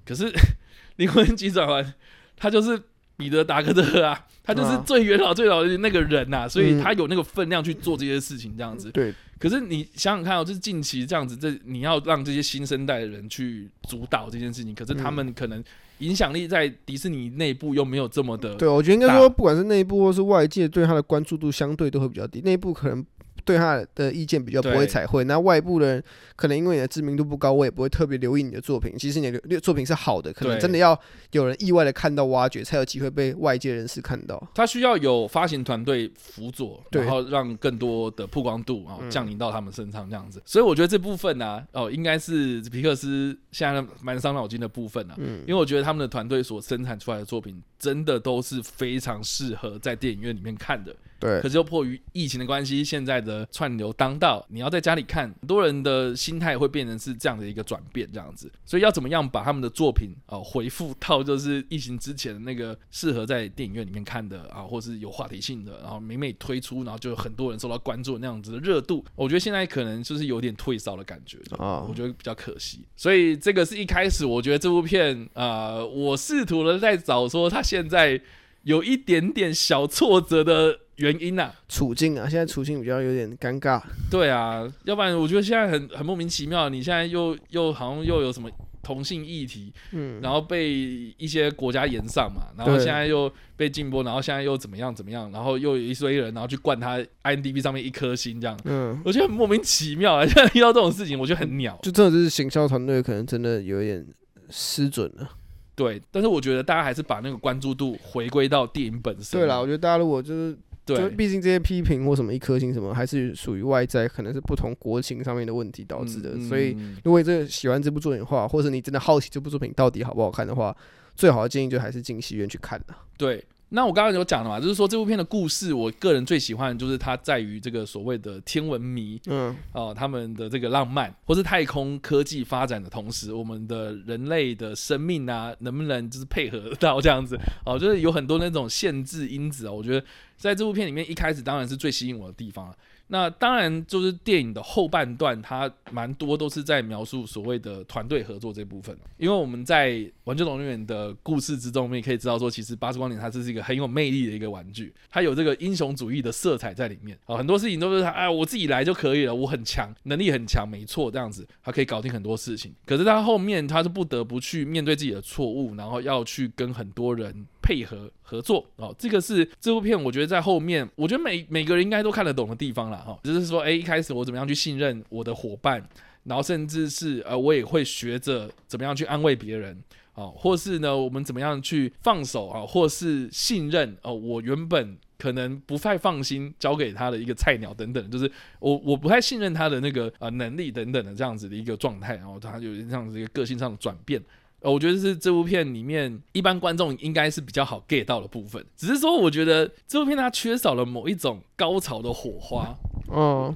[0.06, 0.32] 可是
[0.96, 1.94] 灵魂急转弯
[2.38, 2.82] 它就是。
[3.20, 8.90] 彼得·达克特啊，他就是最元老、最老的那个人呐，所以他有那个分量去做这些事情，这样子。
[8.92, 9.14] 对。
[9.38, 15.64] 可是你想想看哦，就是近期这样子，这你要让这些新生代的人去主导这件事情，可是他们可能
[16.00, 18.56] 影响力在迪士尼内部又没有这么的。
[18.56, 22.42] 对，我觉得应该说，不管是内部或是外界，对他的关注度相对都会比较低。
[22.42, 23.06] 内部可能。
[23.48, 26.04] 对他的意见比较不会彩绘，那外部的人
[26.36, 28.94] 可能因为你的知名度不高，我也不会特别留意你的作品。
[28.98, 31.00] 其实你的作品是好的，可能真的要
[31.32, 34.46] 有人意外的看到、挖掘，才有机会被外界人士看到。
[34.54, 40.42] 他需要有发行团队辅佐，然后让更多的曝光度啊降临到他们身上这样子。
[40.46, 45.16] 所以我觉得这部分呢，哦，应该是皮克斯现在蛮伤脑筋的部分啊。
[45.18, 50.94] 嗯，因为我觉得他们的团队所生产出来的作品，真的都是非常适合在电影院里面看的。
[51.20, 58.52] 对，可是又迫于疫情的关系，现在的串流当道，你要在家里看，很多人的心态会变成是这样的一个转变，这样子。
[58.66, 72.86] 所以要怎么样把他们的作品啊回复到就是疫情之前的那个适合在电影院里面看的啊，或是有话题性的，然后每每推出，然后就很多人受到关注那样子的热度，我觉得现在可能就是有点退烧的感觉啊，我觉得比较可惜。
[72.96, 78.22] 所以这个是一开始，我觉得这部片啊，我试图的在找说他现在
[78.64, 80.82] 有一点点小挫折的。
[80.98, 83.82] 原因呐，处境啊，现在处境比较有点尴尬。
[84.12, 86.70] 对啊，要不然我觉得现在很很莫名其妙。
[86.70, 88.50] 你现在又又好像又有什么
[88.82, 90.74] 同性议题，嗯，然后被
[91.18, 100.26] 一些国家延上嘛，然后现在又被禁播，然后现在又怎么样怎么样，然后又有一堆人然后去灌他 INDB 上面一颗星这样，嗯，我觉得很莫名其妙啊。
[100.28, 101.78] 现在遇到这种事情，我觉得很鸟。
[101.84, 104.06] 就真的是行销团队可能真的有一点
[104.50, 105.30] 失准了。
[105.76, 109.40] 对，但是我觉得大家还是把那个关注度回归到电影本身。
[109.40, 110.58] 对啦，我觉得大家如果就是
[110.96, 116.40] 对，毕竟这些批评或什么一颗星什么，还是属于外在，可能是不同国情上面的问题导致的。
[116.40, 120.76] 所以，如果这喜欢这部作品的话，或者你真的好奇这部作品到底好不好看的话，
[121.16, 122.98] 最好的建议就还是进戏院去看了。
[123.18, 123.44] 对。
[123.70, 137.38] 那我刚刚有讲了嘛，就是说这部片的故事，我个人最喜欢的就是它在于这个所谓的天文迷，嗯，哦，他们的这个浪漫，或是太空科技发展的同时，我们的人类的生命啊，能不能就是配合到这样子？
[137.66, 140.06] 哦，就是有很多那种限制因子啊，我觉得
[140.38, 142.76] 在这部片里面一开始当然是最吸引我的地方了。
[143.10, 148.94] 那当然，就是电影的后半段，它蛮多都是在描述所谓的团队合作这部分。
[149.16, 149.92] 因为我们在
[150.26, 157.38] 《玩具总动员》的故事之中，我们也可以知道说，其实巴斯光年它这是一个很有魅力的一个玩具，它有这个英雄主义的色彩在里面啊。
[157.38, 162.76] 很多事情都是他哎，我自己来就可以了，我很强，能力很强，没错，这样子他可以搞定很多事情。
[162.86, 167.48] 可是他后面他是不得不去面对自己的错误，然后要去跟很多人。
[167.68, 173.20] 配合合作哦，这个是这部片，我觉得在后面，我觉得每每个人应该都看得懂的地方了哈。
[173.26, 175.86] 就是说，哎，一开始我怎么样去信任我的伙伴，
[176.24, 179.78] 然后甚至是呃，我也会学着怎么样去安慰别人
[180.14, 194.24] 啊，或是呢，我们怎么样去放手啊，或是信任哦，我原本可能不太放心交给他的一个菜鸟等等，就是我我不太信任他的那个呃能力等等的这样子的一个状态，然后他有这样子一个个性上的转变。
[194.68, 202.78] 呃，我觉得是这部片里面一般观众应该是比较好 get 到的部分，只是说我觉得这部片它缺少了某一种高潮的火花。
[203.10, 203.56] 嗯，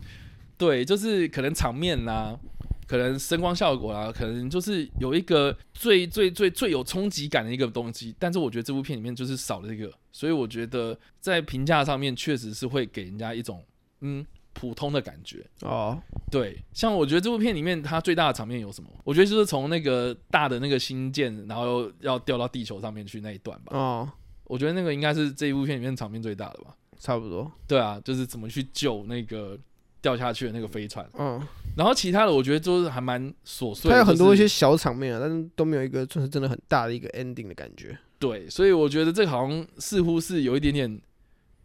[0.58, 2.40] 对，就是可能场面啦，
[2.88, 13.62] 可能声光效果啦，可能就是有一个最最最最有冲击感的一个东西，但是我觉得这部片里面就是少了这个，所以我觉得在评价上面确实是会给人家一种
[14.00, 14.26] 嗯。
[14.54, 15.98] 普通的感觉哦，
[16.30, 18.90] 对，像我觉得这部片里面它最大的场面有什么？
[19.04, 23.78] 我觉得就是从那个大的那个星舰，然后要掉到地球上面去那一段吧。
[23.78, 24.10] 哦，
[24.44, 26.76] 我觉得那个应该是这一部片里面场面最大的吧。
[27.00, 27.52] 差不多。
[27.68, 29.58] 对啊，就是怎么去救那个
[30.02, 31.10] 掉下去的那个飞船。
[31.18, 31.42] 嗯，
[31.76, 33.90] 然后其他的我觉得都是还蛮琐碎。
[33.90, 37.98] 它有很多一些小场面啊，但是都没有一个就是真的很大的一个 ending 的感觉。
[38.20, 41.02] 对，所以我觉得这好像似乎是有一点点。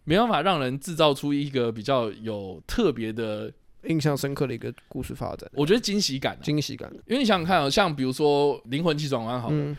[0.07, 3.53] 没办法让人制造出一个比较有特别的、
[3.85, 5.51] 印象深刻的一个故事发展。
[5.53, 6.91] 我觉得惊喜感，惊喜感。
[7.07, 9.77] 因为你想想看啊，像比如说《灵魂急转弯》好了，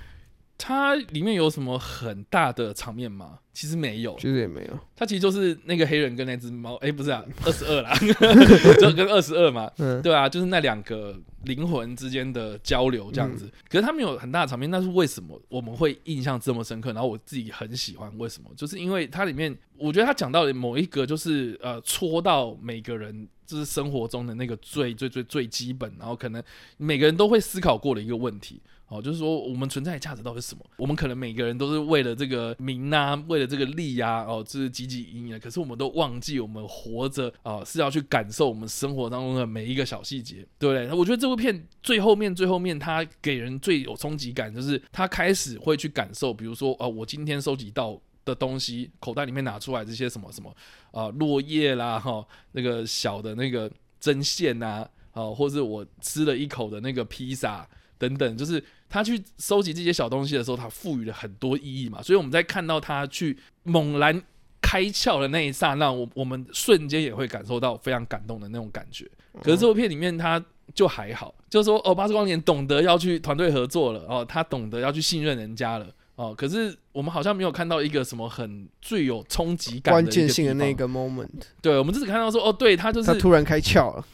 [0.58, 3.40] 它里面有什么很大的场面吗？
[3.58, 4.80] 其实没有，其实也没有。
[4.96, 7.92] 他其实就是那个黑人跟那只猫，哎，不是啊， 二十二啦，
[8.80, 9.68] 就跟二十二嘛，
[10.04, 13.52] 对啊，就是那两个灵魂之间的交流这样子。
[13.68, 16.94] 可是他们有很大的场面，那是为什么我们会印象这么深刻？
[16.94, 18.48] 然后我自己很喜欢，为什么？
[18.56, 26.44] 就是因为它里面，我觉得他讲到的某一个，就是呃，戳到每个人就是生活中的那个最最最最基本，然后可能
[26.78, 28.62] 每个人都会思考过的一个问题。
[28.90, 30.64] 哦，就是说我们存在的价值到底是什么？
[30.78, 35.40] 我们可能每个人都是为了这个名啊，为了这个利呀，哦，这是汲汲营营。
[35.40, 40.94] 可是我们都忘记，我们活着啊是要去感受我们生活当中的每一个小细节，对不对？
[40.94, 50.56] 我觉得这部片最后面最后面，它给人最有冲击感，就是他开始会去感受，比如说啊，我今天收集到的东西，口袋里面拿出来这些什么什么
[50.92, 57.68] 啊，落叶啦，哈，那个小的那个针线呐，啊，或是我吃了一口的那个披萨。
[57.98, 62.02] 等等，就是他去收集这些小东西的时候，他赋予了很多意义嘛。
[62.02, 64.22] 所以我们在看到他去猛然
[64.62, 69.10] 开窍的那一刹那，我我们瞬间也会感受到非常感动的那种感觉。
[69.42, 76.34] 可是这部片里面他就还好，就是说哦，巴斯光年懂得要去团队合作了哦，他懂得要去信任人家了哦。
[76.36, 81.30] 可是我们好像没有看到一个什么很最有冲击感、关键性的那个 moment。
[81.62, 84.06] 对，我们只是看到说哦，对他就是他突然开窍了。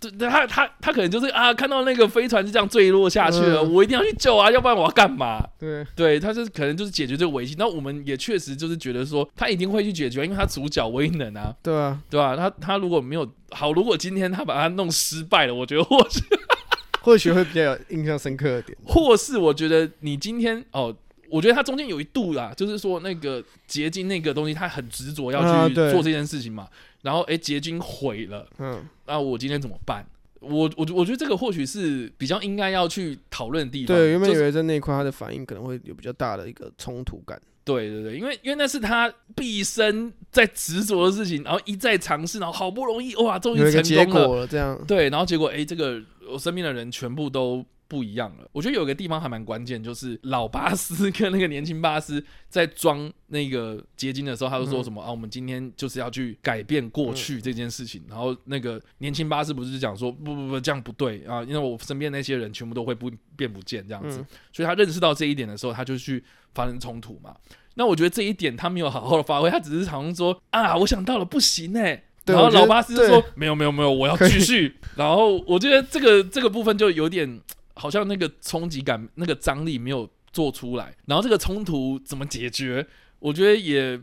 [0.00, 5.44] 对，他他他可能就是啊，看到那个飞船就这样坠落下去了，我一定要去救啊，要不然我要干嘛？
[5.58, 7.54] 对，对，他是可能就是解决这个危机。
[7.58, 12.36] 那我们也确实就是觉得说，他一定会去解决，因为他主角威能啊，对啊，对吧？
[12.36, 16.20] 他他如果没有好，如果今天他把他弄失败了，我觉得或许
[17.02, 20.94] 或许会比较有印象深刻一点，或是我觉得你今天哦，
[21.30, 26.68] 我觉得他中间有一度啦，就是说那个结晶那个东西，他很执着要去做这件事情嘛。
[27.08, 30.04] 然后，哎，结晶毁了，嗯，那我今天怎么办？
[30.40, 33.96] 我我我觉得这个或许是比较应该要去讨论的地方。
[33.96, 37.40] 对，原本以为在那一块他的反应可能会有比较大的一个冲突感。
[37.64, 44.78] 对对对，因为因为那是他毕生在执着的事情，然后一再尝试，然后好不容易哇，终于成功了，这样。
[44.86, 48.48] 对，然后结果哎，这个我身边的人全部都不一样了。
[48.52, 58.04] 我觉得有个地方还蛮关键，就是老巴斯跟那个年轻巴斯在装那个结晶的时候，他就说什么啊，我们今天就是要去改变过去这件事情。
[58.08, 66.22] 然后那个年轻巴斯不是讲说不不不这样不对啊，因为我身边那些人全部都会不变不见这样子，所以他认识到这一点的时候，他就去
[66.54, 67.34] 发生冲突嘛。
[67.74, 72.04] 那我觉得这一点他没有好好的发挥，他只是好像说啊，我想到了不行哎。
[72.26, 77.40] 然后老巴斯就说：“没有没有没有，我要继续。” 然后我觉得这个这个部分就有点
[77.78, 80.94] 好像那个冲击感、那个张力没有做出来。
[81.06, 82.86] 然后这个冲突怎么解决？
[83.18, 84.00] 我觉得也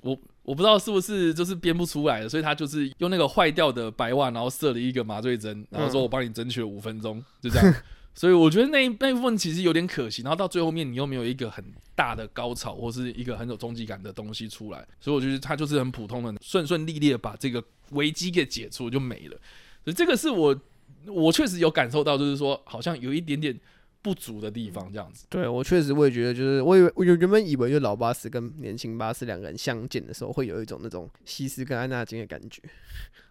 [0.00, 7.74] 我我不知道是不是就是编不出来的，所以他就是用那个坏掉的白袜，然后射了一个麻醉针，然后说我帮你争取了五分钟，就这样。
[8.14, 11.62] 所以我觉得那那部分其实有点可惜，然后到最后面你又没有一个很
[11.94, 19.36] 大的高潮或是一个很有冲击感的东西出来，所以我觉得他就是很普通的顺顺利利的把这个危机给解除就没了。
[19.84, 20.58] 所以这个是我
[21.06, 23.58] 我确实有感受到，就是说好像有一点点。
[24.02, 25.26] 不足的地方，这样子。
[25.28, 32.62] 对我确实，我也觉得，就是我以为我原本以为，就老巴斯跟年轻巴斯两个人相见的时候，会有一种那种西斯跟安纳金的感觉。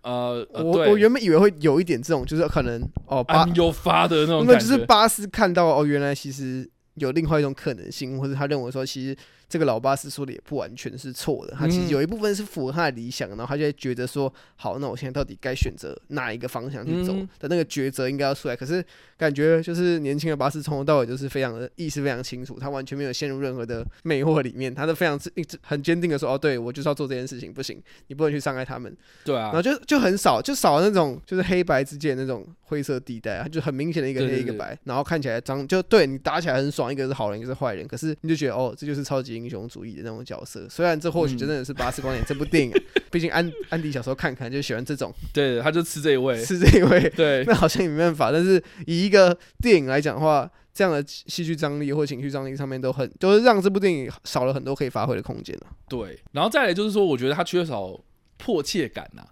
[0.01, 9.15] 呃，我我原本以为会有一点这种，就是可能哦，巴有发的那种，那就是巴斯看到哦，原来其实有另外一种可能性，或者他认为说，其实。
[9.55, 18.55] 这个老巴斯说的也不完全是错的，他其实有一部分是符合他的理想，然后他就觉得说，好，那我现在到底该选择哪一个方向去走的那个抉择应该要出来。
[18.55, 18.83] 可是
[19.15, 28.93] 感觉就是年轻的巴斯从头到尾就是非常的意识非常清楚，他完全没有陷入任何的魅惑里面，他都非常一直很坚定的说，哦，对我就是要做这件事情，不行，你不能去伤害他们。
[29.23, 39.44] 对啊，然后就就很少，就少了那种就是黑白之间那种灰色地带，他就很明显的一个黑一个白，然后看起来脏，就对你打起来很爽，一个是好人，一个是坏人，可是你就觉得哦，这就是超级。
[39.45, 42.73] 英雄主义的那种角色，虽然这或许真的是《巴斯光年》这部电影，
[43.11, 48.31] 毕竟安安迪小时候看看就喜欢这种，对，他就吃这一位，吃这一位，对，那好像也没办法。
[48.31, 55.67] 但是以一个电影来讲的话，这样的戏剧张力或情绪张力上面都很，都是让这部电影少了很多可以发挥的空间了。
[55.87, 57.99] 对，然后再来就是说，我觉得他缺少
[58.37, 59.23] 迫切感呐。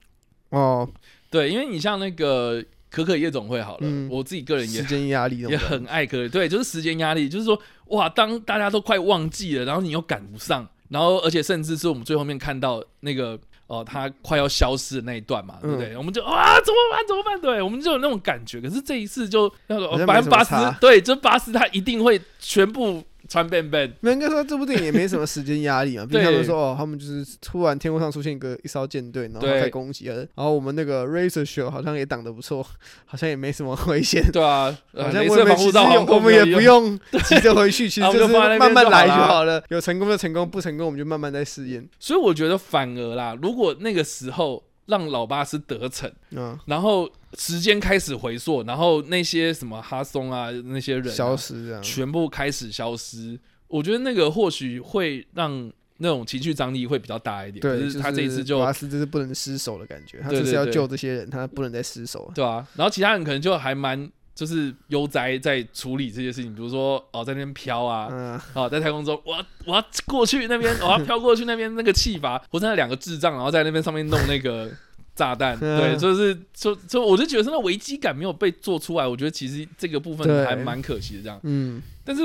[0.49, 0.87] 哦，
[1.31, 2.63] 对，因为你像那个。
[2.93, 15.97] 可可夜总会好了，我自己个人也时间压力也很爱可可，对，就是时间压力，就是说哇，当大家都快忘记了，然后你又赶不上，然后而且甚至是我们最后面看到那个哦，他快要消失的那一段嘛，对不对？
[15.97, 17.07] 我们就啊，怎么办？
[17.07, 17.41] 怎么办？
[17.41, 18.61] 对，我们就有那种感觉。
[18.61, 23.03] 可是这一次就要百分之八十对，就八十他一定会全部。
[23.27, 26.05] 穿便便，没应该说这部电影也没什么时间压力嘛。
[26.09, 30.05] 毕竟他们说哦，他们就是突然天空上出现一个一艘舰队，然后开攻击。
[30.05, 32.65] 然后我们那个 Razor Show 好像也挡得不错，
[33.05, 34.23] 好像也没什么 危险。
[34.31, 39.63] 对啊， 好像我们其实我们也不用急着回去，其实就是慢慢来就好了。
[39.69, 41.87] 有成功就成功，不成功我们就慢慢再试验。
[41.99, 44.63] 所以我觉得反而啦，如果那个时候。
[44.85, 53.39] 让老巴斯得逞，嗯，然后时间开始回溯，然后那些什么哈松啊那些人消失，这样全部开始消失。
[53.67, 57.61] 我觉得那个或许会让那种情绪张力会比较大一点。
[57.61, 64.11] 对，他这一次就巴斯就是不能失手的感觉，他就是要救这些人，他不能再失手，对啊，然后其他人可能就还蛮。
[64.35, 74.71] 就是悠哉在处理这些事情，比如说哦，在那边飘啊，哦，在太空中，我我要过去那边，我要飘过去那边那个气阀，或者那两个智障，然后在那边上面弄那个
[75.15, 82.23] 炸弹，对，就是就就我就觉得那危机感没有被做出来，我觉得其实这个部分还蛮可惜的，这样，嗯，但是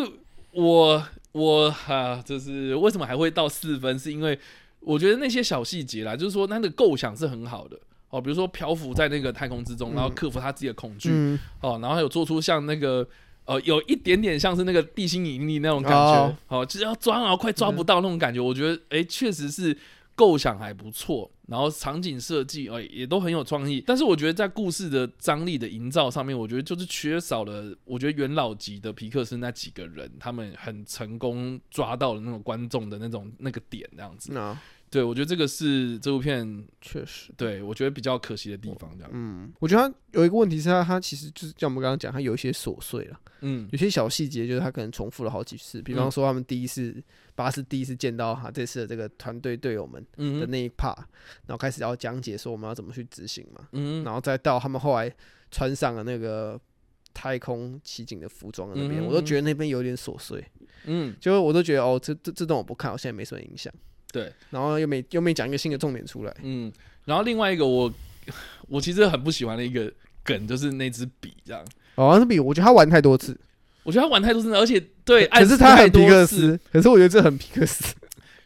[0.52, 4.38] 我我哈，就是为什么还会到四分，是因为
[4.80, 7.78] 我觉得那些小细节啦，就是说那个构想是很好的。
[8.10, 11.10] 哦，比如说漂浮在那个太空之中，然后克服他自己的恐惧，
[11.60, 13.06] 哦，然后有做出像那个
[13.44, 18.40] 呃，有一点点像是那个地心引力那种感觉，哦，就是要抓，然后快抓不到那种感觉。
[18.40, 19.76] 我觉得，哎，确实是
[20.14, 23.82] 构想还不错，然后场景设计，哎，也都很有创意。
[23.86, 27.74] 但是我觉得在故事的张力的营造上面，我觉得就是缺少了。
[27.84, 34.32] 我觉得元老级的皮克斯那几个人，他们很成功抓到了那种观众的那种那个点，这样子。
[34.90, 39.10] 对，我觉得这个是这部片确实，对我觉得比较可惜的地方，这样。
[39.12, 47.02] 嗯，我觉得他有一个问题是他，他其实就是像我们刚刚讲，他有一些琐碎了，嗯，有些小细节就是他可能重复了好几次，比方说他们第一次
[47.34, 50.96] 巴士第一次见到他这次的这个团队队友们的那一 part，
[51.46, 55.14] 然后开始要讲解说我们要怎么去执行嘛，嗯，然后再到他们后来
[55.50, 56.58] 穿上了那个
[57.12, 60.42] 太空奇景的服装那边，我都觉得那边有点琐碎，
[60.84, 63.70] 嗯，就我都觉得哦，这这这段我不看，我现在没什么影响。
[64.12, 66.72] 对，然后又没又没讲一个新的重点出来，嗯，
[67.04, 67.92] 然后另外一个我
[68.68, 69.92] 我其实很不喜欢的一个
[70.22, 73.38] 梗就是那支笔这样，哦，那支笔我觉得他玩太多次，
[73.82, 77.94] 我觉得他玩太多次，而且对，可是他很皮克斯，可是我觉得这很皮克斯，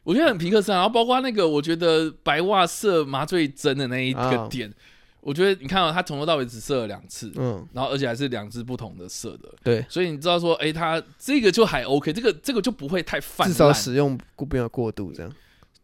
[0.04, 4.72] 我觉得很皮克斯，然后包括那个我觉得白袜射麻醉针的那一个点，
[5.20, 15.32] 我觉得你看到他从头到尾只射了两次，嗯，然后而且还是两只不同的色的，对，所以你知道说，哎，他这个就还 OK，这个这个就不会太泛至少使用不要过度这样，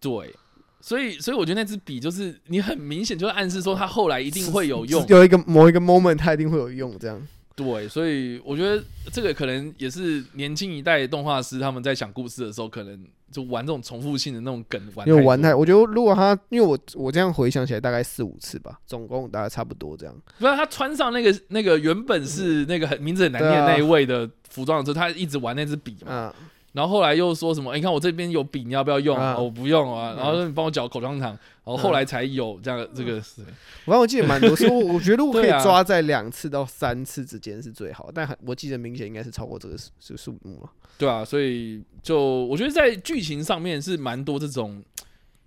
[0.01, 0.35] 对，
[0.81, 7.21] 所以所以我觉得那支笔就是你很明显就暗示说，它后来一定会有用，有一个某一个 moment 它一定会有用这样。
[7.57, 8.81] 对，所以我觉得
[9.13, 20.15] 这个可能也是年轻一代动画师他们在讲故事的时候，可能就玩这种重复性的那种梗，玩因为玩太，我觉得如果他，因为我我这样回想起来，大概四五次吧，总共大概差不多这样。
[20.39, 26.33] 不然他穿上那个那个原本是那个很名字很难念那一位的服装的时候，他一直玩那支笔嘛。
[26.73, 27.75] 然后后来又说什么？
[27.75, 29.17] 你看我这边有笔，你要不要用？
[29.37, 30.15] 我不用啊。
[30.17, 31.31] 然后说你帮我嚼口香糖。
[31.65, 33.43] 然后后来才有这样这个事。
[33.85, 38.11] 我正我记得蛮多，所以我觉得如果可以抓在两次到三次之间是最好。
[38.15, 40.71] 但很我记得明显应该是超过这个这个数目了。
[40.97, 44.83] 对啊，所以就我觉得在剧情上面是蛮多这种。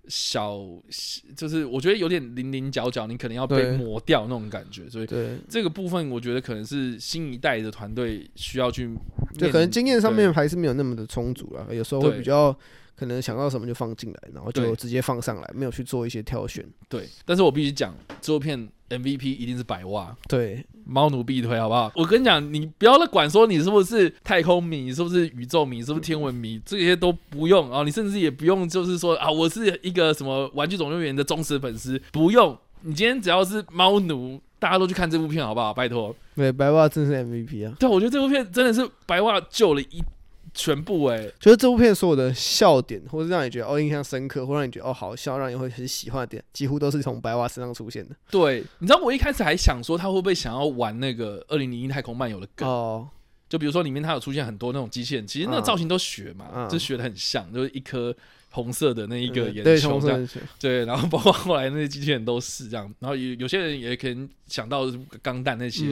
[0.08, 0.58] 小
[1.36, 5.06] 就是我觉得有点零零角角，你可能要被磨掉那种感觉，所以
[5.48, 8.90] 这个部分我觉得可能是新一代的团队需要去，
[9.38, 12.56] 对，可能经验上面还是没有那么的充足了，有时候会比较
[12.96, 16.64] 可能想到什么就放进来，然后就直接放上来，没有去做一些挑选。
[16.88, 18.68] 对，但是我必须讲，这部片
[18.98, 20.16] MVP 一定是百袜。
[20.28, 20.64] 对。
[20.84, 21.92] 猫奴必推，好不好？
[21.94, 27.84] 我跟你讲，你不要管说你是不是太空迷，你是不是宇宙迷，是不是天文迷，这些都不用啊。
[27.84, 32.58] 你甚至也不用，就是说啊，我是一个什么玩具总动员的忠实粉丝，不用。
[32.80, 35.72] 你今天只要是猫奴，大家都去看这部片，好不好？
[35.72, 36.12] 拜托。
[36.34, 37.76] 对，白袜真是 MVP 啊。
[37.78, 40.02] 对，我觉得这部片真的是白袜救了一。
[40.54, 48.14] 全部哎，就是这部片所有的笑点，或是让你觉得哦印象深刻，或让你觉得哦好笑，让你会很喜欢的点，几乎都是从白娃身上出现的。
[48.30, 53.08] 对，你知道我一开始还想说他会不会想要玩那个二零零一太空漫游的梗哦，
[53.48, 58.14] 就比如说里面他有出现很多那种机器人，其实那个造型都学嘛，就学的很像，就是一颗。
[58.52, 60.28] 红色的那一个眼球，这样。
[60.60, 64.84] 对，然后包括后来那些机器人都是这样，然后有有些人也可能想到
[65.20, 65.86] 钢弹那些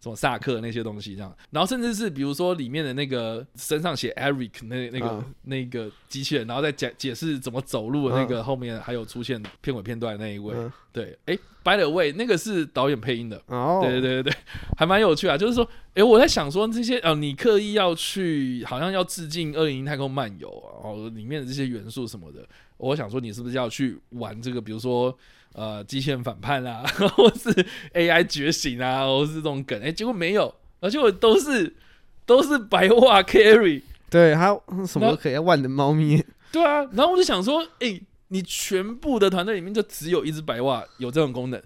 [0.00, 10.54] 什么萨克那些东西这样，然后甚至是比如说里面的那个身上写 Eric 那那个那个机器人，然后再解解释怎么走路的那个后面还有出现片尾片段那一位，
[10.92, 14.36] 对，哎，By the way，那个是导演配音的，哦，对对对对对，
[14.76, 22.04] 还蛮有趣啊，就是说，哎，我在想说这些呃，你刻意要去好像要致敬《二零零太空漫游》哦里面的这些元素。
[22.04, 22.44] 什么的？
[22.78, 24.60] 我想说，你是不是要去玩这个？
[24.60, 25.16] 比如说，
[25.52, 26.82] 呃，机器人反叛啊，
[27.14, 27.48] 或是
[27.92, 29.80] AI 觉醒啊，或是这种梗？
[29.80, 31.72] 哎，结果没有，而且我都是
[32.26, 33.80] 都是白袜 carry，
[34.10, 36.20] 对，还有什么可以万能猫咪？
[36.50, 41.62] 对啊，然后我就想说，哎，你全部的团队里面就只有一只白袜有这种功能？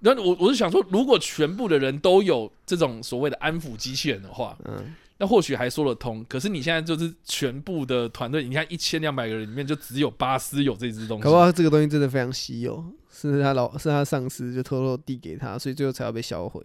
[0.00, 4.94] 然后我我是想说，如果全部的人都有这种所谓的安抚机器人的话，嗯。
[5.20, 11.24] 那或许还说得通，可是你现在就是全部的团队，你看一千两百个人里面就只有巴斯有这只东西。
[11.24, 16.62] 搞不好这个东西真的非常稀有，是他老是他上司就偷偷递给他，所以最后才要被销毁。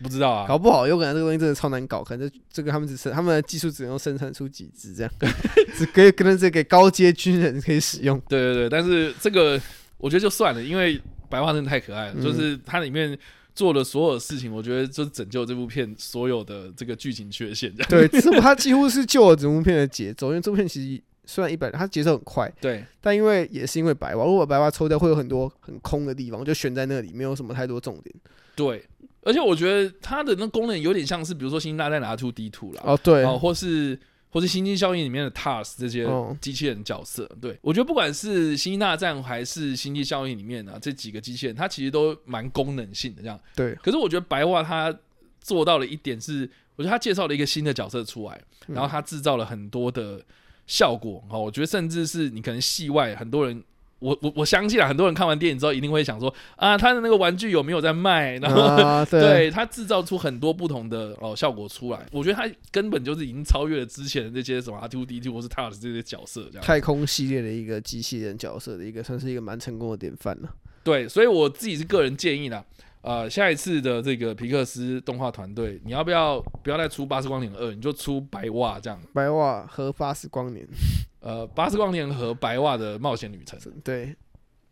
[0.00, 5.12] 不知道啊，搞不好有可能这个东西真的超难搞，可能这这个他们只是他们的技术只能生产出几只这样，
[5.74, 8.16] 只可以可能是给高阶军人可以使用。
[8.28, 9.60] 对对对，但是这个
[9.96, 13.18] 我觉得就算了，因为白花真的太可爱了，就是它里面。
[13.54, 17.74] 做的所有事情，我觉得就是拯救这部片所有的这个剧情缺陷。
[17.88, 28.14] 对，这部它几乎是救了整部片的节奏，因为这部片其实虽然一百，它节奏很快，对，但因为也是因为白袜，如果白袜抽掉，会有很多很空的地方，就悬在那里，没有什么太多重点。
[28.54, 28.80] 对，
[29.22, 33.98] 而且我觉得它的那功能有点像是，比如说《星大战》拿出 D two 了，哦，对，哦或是。
[34.30, 36.06] 或是《星际效应》里面的 TARS 这些
[36.40, 43.38] 机器人角色，对我觉得不管是《星际大战》还是《星际效应》里面啊，这几个机器人，它其实都蛮功能性的这样。
[43.54, 44.94] 对，可是我觉得白袜他
[45.40, 50.22] 做到了一点是，我觉得他介绍了一个新的角色出来，然后他制造了很多的
[50.66, 51.24] 效果。
[51.30, 53.62] 哦，我觉得甚至是你可能戏外很多人。
[54.00, 58.36] 我我我相信啊，很多人看完电影之后一定会想说啊，他的那个玩具有没有在卖？
[58.38, 62.06] 然后 对他制造出很多不同的哦效果出来。
[62.12, 70.48] 我觉得他根本就是已经超越了之前的那些什么 R Two D Two 或是 t a s 这些角色，这样太空系列的一个机器人角色的一个，算是一个蛮成功的典范了。
[70.84, 72.64] 对，所以我自己是个人建议啦。
[73.00, 79.00] 呃，下一次的这个皮克斯动画团队，你要不要不要再出《巴斯光年二》，你就出白袜这样。
[79.14, 80.66] 白袜和巴斯光年，
[81.20, 84.14] 呃，巴斯光年和白袜的冒险旅程，对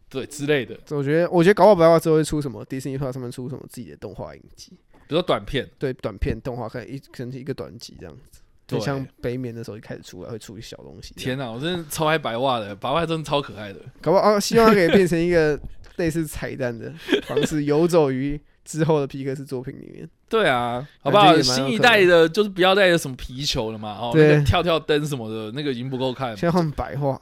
[0.08, 0.78] 对之类的。
[0.90, 8.40] 我觉得，我觉得搞不好白袜之后会出什么迪士尼 Plus 上面出什么自己的动画影集，比如说短片，对短片动画，可能一可能是一个短集这样子。
[8.66, 11.14] 就像北冕的时候一开始出来会出一小东西。
[11.14, 13.80] 天哪，我真的超爱白袜的，白袜真的超可爱的。
[14.00, 15.58] 搞不好啊，希望它可以变成一个。
[15.96, 16.92] 类似彩蛋的
[17.22, 20.06] 方式 游走于之后的皮克斯作品里面。
[20.28, 21.40] 对啊，好不好？
[21.40, 26.36] 新一代的就是不要再有什么皮球了嘛，哦，那个跳跳灯什么的，那个已经不够看。
[26.36, 27.18] 先换白话，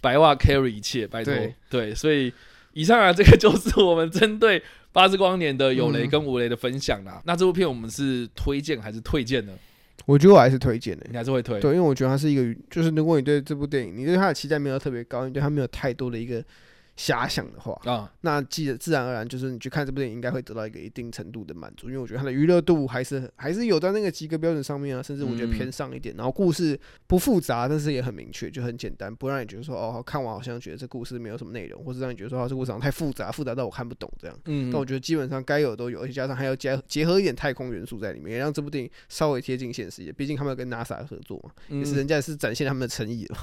[0.00, 1.34] 白话 carry 一切，拜托。
[1.68, 2.32] 对，所以
[2.72, 7.20] 以上啊，这个就是我们针对八之光年的有雷跟无雷的分享啦。
[7.26, 9.52] 那这部片我们是推荐还是退荐呢？
[10.06, 11.60] 我觉得我还是推荐的，你还是会推。
[11.60, 16.42] 对，因为我觉得它是一个，就是如果你对这部电影，你对它的期待没有特别高，你对它没有太多的一个。
[16.96, 26.14] 遐想的话啊，那记得自然而然就是你去看这部电影，应该会得到一个一定程度的满足，因为我觉得它的娱乐度还是还是有在那个及格标准上面啊，甚至我觉得偏上一点。
[26.16, 34.38] 然后故事不复杂，但是也很明确，就很简单，不让你觉得说哦，看完好像觉得这故事没有什么内容，或者让你觉得说这故事太复杂，复杂到我看不懂这样。
[34.46, 40.14] 嗯，但我觉得基本上该有都有，而且加上还要结结合一点太空元素在里面，也让这部电影稍微贴近现实一点。
[40.14, 43.38] 毕竟他们跟 NASA 合作嘛，也是人家也是展现他们的诚意了。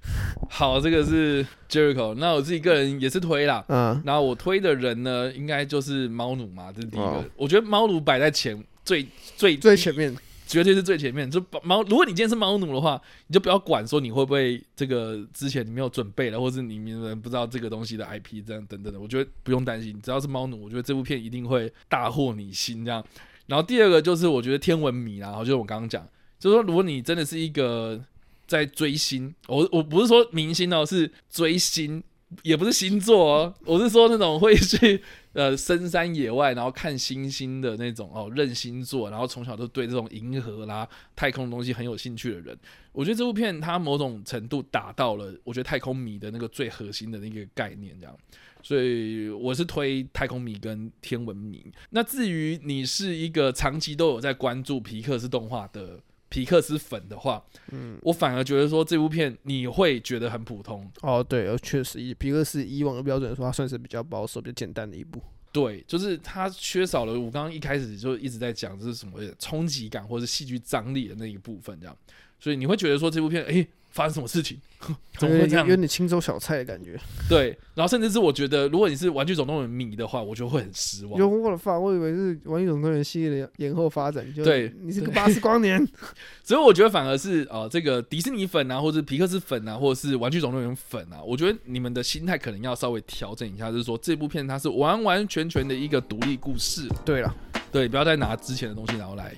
[0.50, 3.64] 好，这个是 Jericho，那我自己个人也是推啦。
[3.68, 7.24] 嗯，然后我推的人呢，应该就是猫奴嘛，这是第一个。
[7.36, 11.30] 我觉得猫奴摆在前最最最前面，绝对是最前面。
[11.30, 23.04] 就猫，如果你今天是猫奴的话，你就不要管说你会不会这个之前你没有准备了，或是你们不知道这个东西的 IP 这样等等的，我觉得不用担心，只要是猫奴，我觉得这部片一定会大获你心这样。
[23.46, 26.06] 然后第二个就是我觉得天文迷啦，就是我刚刚讲，
[26.38, 28.00] 就是说如果你真的是一个
[28.46, 32.02] 在追星，我我不是说明星哦，是追星。
[32.42, 35.02] 也不是星座哦，我是说那种会去
[35.32, 42.58] 呃深山野外，然后看星星的那种哦，认星座，然后从小都对这种银河啦、太空的东西很有兴趣的人。
[42.92, 48.14] 我觉得这部片它某种程度达到了，我觉得太空迷的那个最核心的那个概念，这样。
[48.62, 51.64] 所以我是推太空迷跟天文迷。
[51.90, 55.98] 那至于你是一个长期都有在关注皮克斯动画的。
[56.28, 61.22] 皮克斯粉的话，嗯，我反而觉得说这部片你会觉得很普通哦。
[61.22, 65.20] 对，确实以皮克斯以往的标准来说，它算是比较保守、比较简单的一部。
[65.50, 71.96] 对，就是它缺少了我刚刚一开始就一直在讲这是什么冲击感或者戏剧张力的那一部分，这样，
[72.38, 73.66] 所以你会觉得说这部片，哎。
[73.98, 74.56] 发生什么事情？
[75.18, 75.66] 怎么会这样？
[75.66, 76.96] 有点青州小菜的感觉。
[77.28, 81.18] 对，然后甚至是我觉得，如果你是《玩具总动员》迷的话，我就会很失望。
[81.18, 84.32] 有我的发，我以为是《玩具总动员》系列的延后发展。
[84.32, 85.84] 就对，你是个八十光年。
[86.44, 96.86] 所以我觉得反而是啊，这个迪士尼粉啊，或者皮克斯粉啊，或者是《玩具总动员》粉啊，我觉得你们的心态可能要稍微调整一下，就是说这部片它是完完全全的一个独立故事。
[97.04, 97.34] 对了，
[97.72, 99.34] 对，不要再拿之前的东西然后来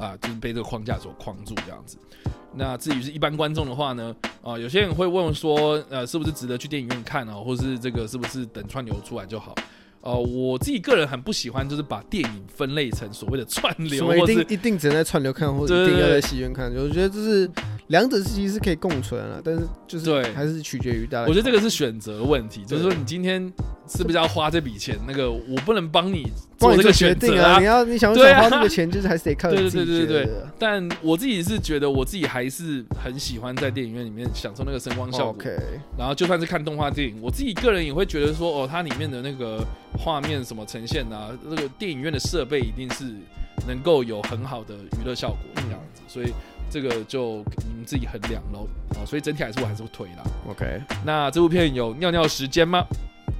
[0.00, 1.98] 啊，就是被这个框架所框住这样子。
[2.54, 9.54] 那至于是一般观众的话呢，啊，有些人会问说，呃，是不是值得去电影院看啊，或是这个是不是等串流出来就好？
[10.00, 16.72] 呃，我自己个人很不喜欢，就是把电影分类成所谓的串流，或一定一定只能在串流看，或者一定要在戏院看。
[16.74, 17.50] 我觉得这是
[17.90, 21.28] 两者其实是可以共存啊，但是就是对，还是取决于大家。
[21.28, 23.52] 我觉得这个是选择问题，就是说你今天。
[23.92, 24.96] 是不是要花这笔钱？
[25.04, 27.58] 那个我不能帮你做这个决定啊！
[27.58, 30.30] 你要你想不想花这个钱，就是还是得靠你自己对
[30.60, 35.42] 但我自己是觉得，我自己还是很喜欢在电影院里面享受那个声光效果。
[35.98, 39.60] 然后就算是看动画电影，我自己个人也会觉得说，哦，它里面的那个
[39.98, 43.12] 画面什么呈现啊，那个电影院的设备一定是
[43.66, 46.02] 能够有很好的娱乐效果这样子。
[46.06, 46.32] 所以
[46.70, 48.66] 这个就你们自己衡量喽。
[48.90, 50.22] 啊，所以整体来说我还是会推啦。
[50.48, 52.84] OK，那这部片有尿尿时间吗？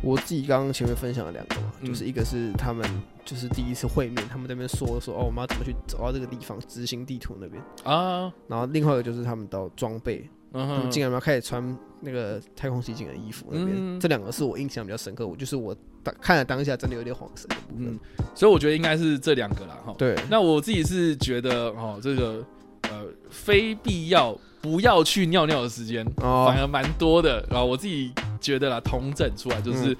[0.02, 2.82] 我自己刚刚前面分享了两个嘛，就是一个是他们
[3.22, 7.62] 就是第一次会面，他们那边说说哦，我们要怎么去走到这个地方执行地图那边。
[7.84, 17.98] 啊，然后另外一个就是他们到装备，他们竟然要开始穿那个太空袭警的衣服那边，这两个是我印象比较深刻，我就是我当看了当下真的有点恍神的部分，
[18.34, 19.94] 所以我觉得应该是这两个啦哈。
[19.98, 22.42] 对，那我自己是觉得哦，这个
[22.90, 24.36] 呃非必要。
[24.62, 28.12] 不要去尿尿的时间反而蛮多的，然后我自己
[28.42, 29.96] 觉得啦，同整出来就是，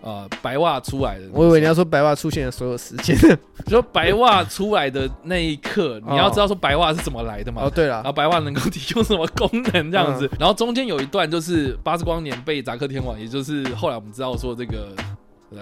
[0.00, 1.26] 呃，白袜出来的。
[1.30, 3.14] 我以为你要说白袜出现的所有时间，
[3.68, 7.60] 说白袜出来的那一刻，你要知道说白袜是怎么来的嘛？
[7.64, 14.88] 哦，对了，然后白袜能够提供什么功能这样子，然后中间有一段就是巴斯光年被扎克天王，也就是后来我们知道说这个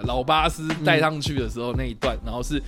[0.04, 2.62] 老巴斯带上去的时候那一段，然后是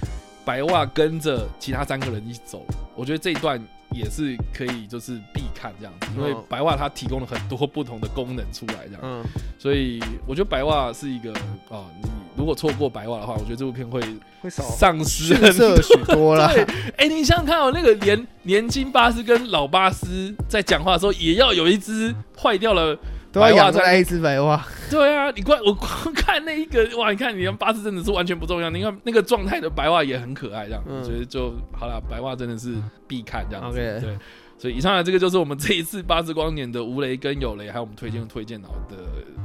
[0.45, 3.65] 白袜跟着其他三个人一起走，我觉得这一段。
[3.93, 9.25] 也是可以，就是必看这样子，因为白袜它提供了很多不同的功能出来，这样，嗯，
[9.59, 11.33] 所以我觉得白袜是一个
[11.71, 14.01] 啊，你如果错过白袜的话，我觉得这部片会
[14.41, 15.35] 会少丧失
[15.83, 16.49] 许多了。
[16.55, 16.63] 对，
[16.97, 22.97] 哎，你想想看哦，那个年年轻巴斯跟老巴斯在讲话的时候，也要有一只坏掉了。
[23.31, 24.65] 都要养来一只白袜。
[24.91, 28.71] 对啊，你光我光看那一个哇，你看你看八字真的是完全不重要。
[28.71, 32.01] 你看那个状态的白袜也很可爱，这样，我觉得就好了。
[32.09, 32.75] 白袜真的是
[33.07, 33.77] 必看这样子。
[33.77, 34.19] 对，
[34.59, 38.97] 所以以上的这个就是我们这一次八字光年的吴雷跟有雷，还有我们推荐推荐脑的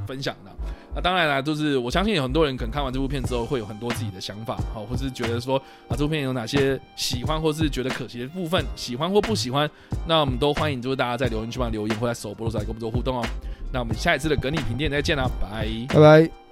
[0.08, 0.52] 分享的。
[0.96, 9.70] 那当然啦，就是我相信有很多人可能看完这部片之后会有很多自己的想法，好，或是觉得说啊，这部片有哪些喜欢或是觉得可惜的部分，喜欢或不喜欢，
[10.08, 13.26] 那我们都欢迎就是大家在留言区帮留言，或在首播的时候来跟我们做互动哦。
[13.72, 16.43] 那我们下一次的格力评店再见啦，拜拜拜。